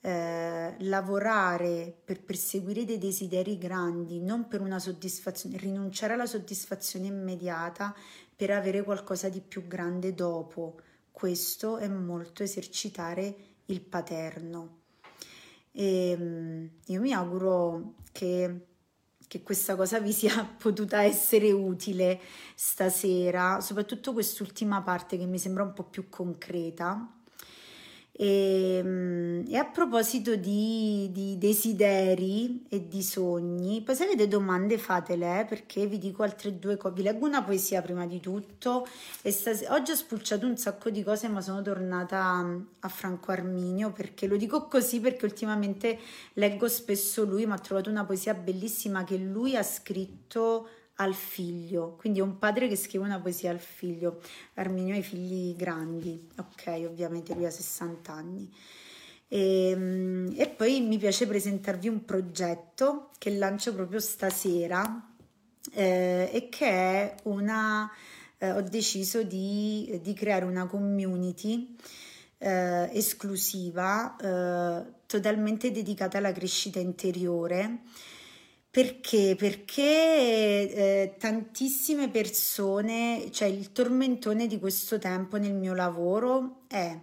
[0.06, 7.96] eh, lavorare per perseguire dei desideri grandi, non per una soddisfazione, rinunciare alla soddisfazione immediata
[8.36, 10.80] per avere qualcosa di più grande dopo.
[11.10, 13.36] Questo è molto esercitare
[13.66, 14.83] il paterno.
[15.76, 18.68] E ehm, io mi auguro che,
[19.28, 22.20] che questa cosa vi sia potuta essere utile
[22.56, 27.18] stasera, soprattutto quest'ultima parte che mi sembra un po' più concreta
[28.16, 34.78] e, ehm, e, a proposito di, di, desideri e di sogni, poi se avete domande
[34.78, 36.94] fatele eh, perché vi dico altre due cose.
[36.94, 38.86] Vi leggo una poesia prima di tutto.
[39.24, 42.46] Stas- oggi ho spulciato un sacco di cose, ma sono tornata
[42.80, 46.00] a Franco Arminio perché lo dico così perché ultimamente
[46.34, 51.96] leggo spesso lui, ma ho trovato una poesia bellissima che lui ha scritto al figlio,
[51.98, 54.22] quindi è un padre che scrive una poesia al figlio.
[54.56, 58.52] Arminio ha i figli grandi, ok, ovviamente lui ha 60 anni.
[59.28, 65.10] E, ehm, e poi mi piace presentarvi un progetto che lancio proprio stasera
[65.74, 67.92] eh, e che è una...
[68.38, 71.76] Eh, ho deciso di, di, creare una community
[72.40, 77.84] eh, esclusiva, eh, totalmente dedicata alla crescita interiore
[78.74, 79.36] perché?
[79.38, 87.00] Perché eh, tantissime persone, cioè il tormentone di questo tempo nel mio lavoro è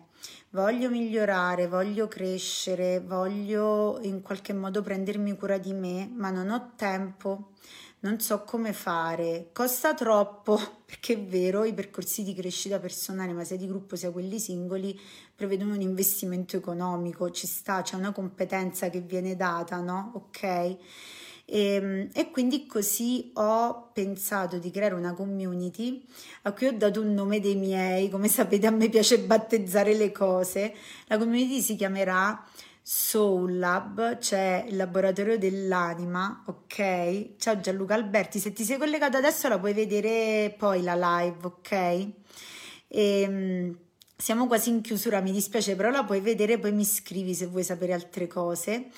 [0.51, 6.73] voglio migliorare, voglio crescere, voglio in qualche modo prendermi cura di me, ma non ho
[6.75, 7.51] tempo,
[8.01, 13.45] non so come fare, costa troppo, perché è vero, i percorsi di crescita personale, ma
[13.45, 14.99] sia di gruppo sia quelli singoli,
[15.37, 20.11] prevedono un investimento economico, ci sta, c'è una competenza che viene data, no?
[20.17, 20.79] Ok?
[21.51, 26.07] E, ehm, e, quindi così ho pensato di creare una community
[26.43, 30.13] a cui ho dato un nome dei miei, come sapete a me piace battezzare le
[30.13, 30.73] cose,
[31.07, 32.47] la community si chiamerà
[32.83, 37.37] Soul Lab, cioè il laboratorio dell'anima, ok?
[37.37, 41.73] Ciao Gianluca Alberti, se ti sei collegato adesso la puoi vedere poi la live, ok?
[41.73, 42.13] E,
[42.89, 43.79] ehm,
[44.17, 47.65] siamo quasi in chiusura, mi dispiace, però la puoi vedere, poi mi scrivi se vuoi
[47.65, 48.91] sapere altre cose.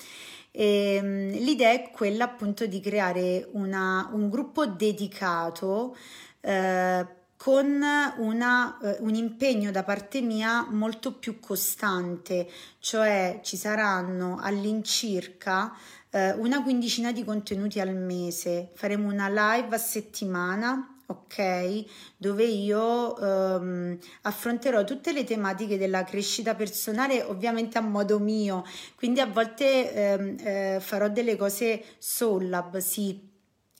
[0.55, 5.97] E, ehm, l'idea è quella appunto di creare una, un gruppo dedicato
[6.41, 7.83] eh, con
[8.17, 12.47] una, eh, un impegno da parte mia molto più costante,
[12.79, 15.75] cioè ci saranno all'incirca
[16.11, 21.85] eh, una quindicina di contenuti al mese, faremo una live a settimana ok?
[22.17, 28.63] Dove io ehm, affronterò tutte le tematiche della crescita personale, ovviamente a modo mio,
[28.95, 33.31] quindi a volte ehm, eh, farò delle cose soul lab, sì,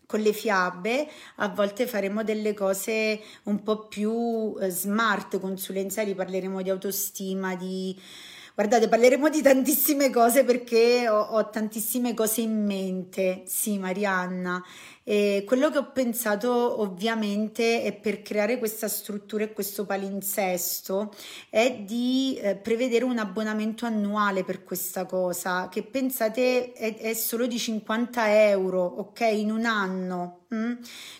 [0.05, 1.07] con le fiabe,
[1.37, 7.99] a volte faremo delle cose un po' più eh, smart, consulenziali, parleremo di autostima, di
[8.55, 13.41] Guardate, parleremo di tantissime cose perché ho, ho tantissime cose in mente.
[13.47, 14.63] Sì, Marianna.
[15.03, 21.13] E quello che ho pensato ovviamente è per creare questa struttura e questo palinsesto
[21.49, 27.47] è di eh, prevedere un abbonamento annuale per questa cosa che pensate è, è solo
[27.47, 30.73] di 50 euro, ok, in un anno Mm?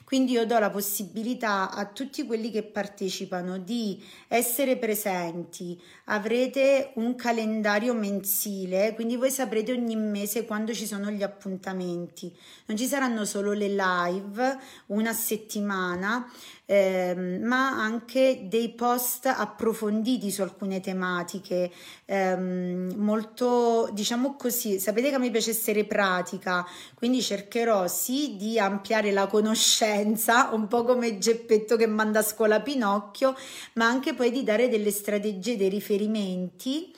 [0.03, 7.15] Quindi io do la possibilità a tutti quelli che partecipano di essere presenti, avrete un
[7.15, 12.31] calendario mensile, quindi voi saprete ogni mese quando ci sono gli appuntamenti.
[12.67, 14.57] Non ci saranno solo le live
[14.87, 16.29] una settimana,
[16.65, 21.71] ehm, ma anche dei post approfonditi su alcune tematiche,
[22.05, 26.65] ehm, molto diciamo così, sapete che a me piace essere pratica,
[26.95, 32.61] quindi cercherò sì di ampliare la conoscenza, un po' come Geppetto che manda a scuola
[32.61, 33.35] Pinocchio,
[33.73, 36.91] ma anche poi di dare delle strategie, dei riferimenti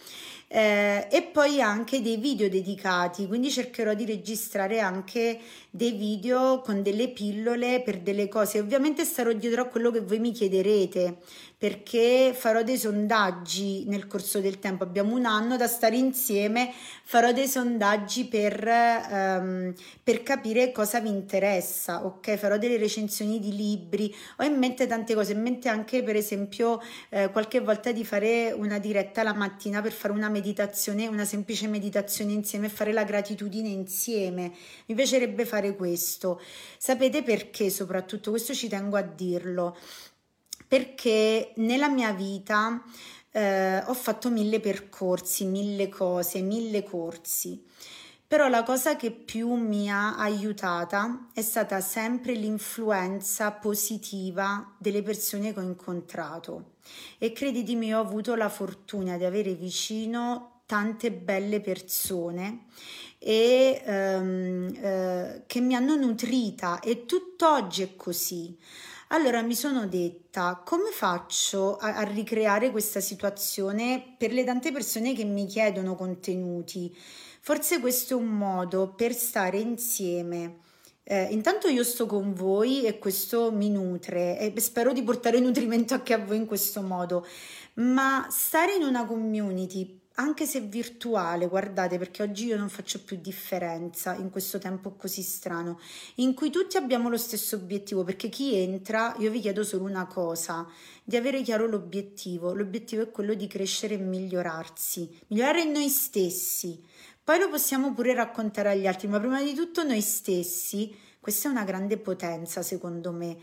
[0.47, 5.39] eh, e poi anche dei video dedicati, quindi cercherò di registrare anche
[5.69, 8.59] dei video con delle pillole per delle cose.
[8.59, 11.17] Ovviamente starò dietro a quello che voi mi chiederete
[11.57, 14.83] perché farò dei sondaggi nel corso del tempo.
[14.83, 16.71] Abbiamo un anno da stare insieme,
[17.03, 18.67] farò dei sondaggi per,
[19.09, 22.35] um, per capire cosa vi interessa, ok?
[22.35, 26.81] Farò delle recensioni di libri, ho in mente tante cose, in mente anche per esempio
[27.09, 31.67] eh, qualche volta di fare una diretta la mattina per fare una meditazione, una semplice
[31.67, 34.51] meditazione insieme e fare la gratitudine insieme.
[34.87, 36.41] Mi piacerebbe fare questo.
[36.77, 39.77] Sapete perché soprattutto questo ci tengo a dirlo?
[40.67, 42.83] Perché nella mia vita
[43.31, 47.63] eh, ho fatto mille percorsi, mille cose, mille corsi.
[48.27, 55.53] Però la cosa che più mi ha aiutata è stata sempre l'influenza positiva delle persone
[55.53, 56.71] che ho incontrato.
[57.19, 62.65] E creditemi, ho avuto la fortuna di avere vicino tante belle persone
[63.19, 68.57] e ehm, eh, che mi hanno nutrita e tutt'oggi è così.
[69.15, 75.13] Allora mi sono detta come faccio a, a, ricreare questa situazione per le tante persone
[75.13, 76.93] che mi chiedono contenuti.
[77.39, 80.57] Forse questo è un modo per stare insieme.
[81.03, 85.93] Eh, intanto io sto con voi e questo mi nutre e spero di portare nutrimento
[85.93, 87.25] anche a voi in questo modo,
[87.75, 93.17] ma stare in una community anche se virtuale, guardate, perché oggi io non faccio più
[93.19, 95.79] differenza in questo tempo così strano,
[96.15, 100.05] in cui tutti abbiamo lo stesso obiettivo, perché chi entra, io vi chiedo solo una
[100.07, 100.67] cosa,
[101.03, 102.53] di avere chiaro l'obiettivo.
[102.53, 106.81] L'obiettivo è quello di crescere e migliorarsi, migliorare noi stessi.
[107.23, 111.51] Poi lo possiamo pure raccontare agli altri, ma prima di tutto noi stessi, questa è
[111.51, 113.35] una grande potenza secondo me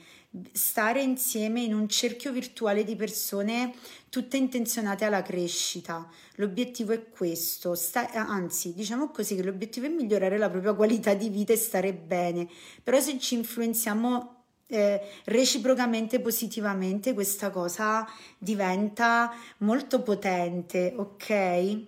[0.53, 3.75] stare insieme in un cerchio virtuale di persone
[4.09, 6.09] tutte intenzionate alla crescita.
[6.37, 11.29] L'obiettivo è questo, sta, anzi diciamo così che l'obiettivo è migliorare la propria qualità di
[11.29, 12.49] vita e stare bene,
[12.83, 18.07] però se ci influenziamo eh, reciprocamente positivamente questa cosa
[18.39, 21.81] diventa molto potente, ok?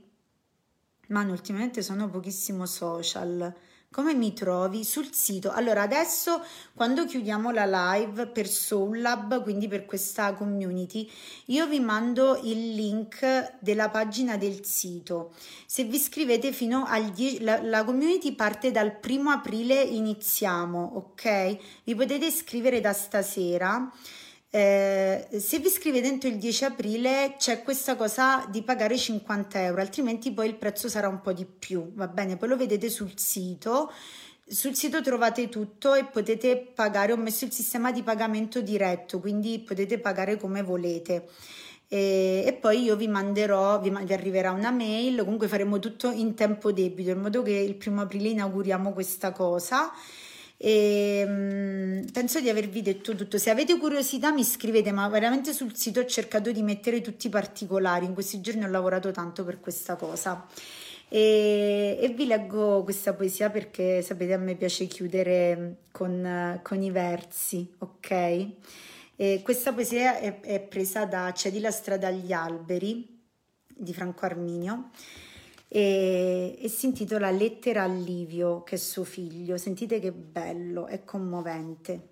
[1.09, 3.55] Ma ultimamente sono pochissimo social
[3.95, 5.53] come mi trovi sul sito?
[5.53, 6.43] Allora, adesso
[6.75, 11.09] quando chiudiamo la live per Soul Lab, quindi per questa community,
[11.47, 15.33] io vi mando il link della pagina del sito.
[15.65, 21.57] Se vi iscrivete fino al 10, la, la community parte dal primo aprile iniziamo, ok?
[21.85, 23.93] Vi potete iscrivere da stasera.
[24.55, 29.81] Eh, se vi iscrivete entro il 10 aprile c'è questa cosa di pagare 50 euro,
[29.81, 32.37] altrimenti poi il prezzo sarà un po' di più, va bene?
[32.37, 33.91] Poi lo vedete sul sito.
[34.47, 39.59] Sul sito trovate tutto e potete pagare, ho messo il sistema di pagamento diretto, quindi
[39.59, 41.31] potete pagare come volete.
[41.89, 46.35] E, e poi io vi manderò, vi, vi, arriverà una mail, comunque faremo tutto in
[46.35, 49.93] tempo debito, in modo che il primo aprile inauguriamo questa cosa
[50.67, 53.37] e um, penso di avervi detto tutto.
[53.37, 57.31] Se avete curiosità mi scrivete, ma veramente sul sito ho cercato di mettere tutti i
[57.31, 58.07] particolari.
[58.07, 60.47] In questi giorni ho lavorato tanto per questa cosa.
[61.11, 66.91] E, e vi leggo questa poesia perché sapete a me piace chiudere con, con i
[66.91, 68.49] versi, ok?
[69.17, 73.21] E questa poesia è, è presa da Cedi la strada agli alberi
[73.67, 74.89] di Franco Arminio
[75.75, 79.57] e, e si intitola Lettera a Livio, che è suo figlio.
[79.57, 82.11] Sentite che bello, è commovente.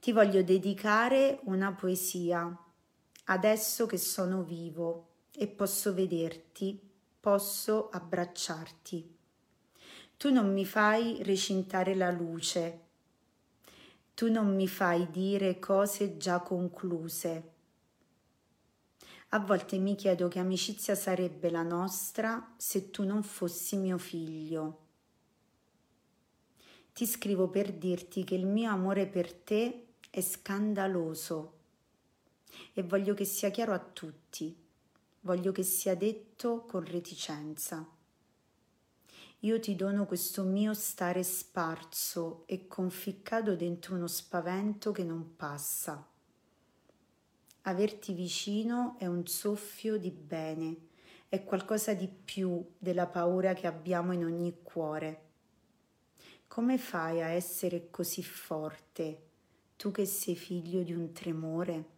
[0.00, 2.52] Ti voglio dedicare una poesia,
[3.26, 5.06] adesso che sono vivo
[5.36, 6.80] e posso vederti,
[7.20, 9.16] posso abbracciarti.
[10.16, 12.80] Tu non mi fai recintare la luce,
[14.14, 17.52] tu non mi fai dire cose già concluse.
[19.30, 24.86] A volte mi chiedo che amicizia sarebbe la nostra se tu non fossi mio figlio.
[26.94, 31.52] Ti scrivo per dirti che il mio amore per te è scandaloso
[32.72, 34.56] e voglio che sia chiaro a tutti,
[35.20, 37.86] voglio che sia detto con reticenza.
[39.40, 46.16] Io ti dono questo mio stare sparso e conficcato dentro uno spavento che non passa.
[47.62, 50.76] Averti vicino è un soffio di bene,
[51.28, 55.22] è qualcosa di più della paura che abbiamo in ogni cuore.
[56.46, 59.22] Come fai a essere così forte,
[59.76, 61.96] tu che sei figlio di un tremore?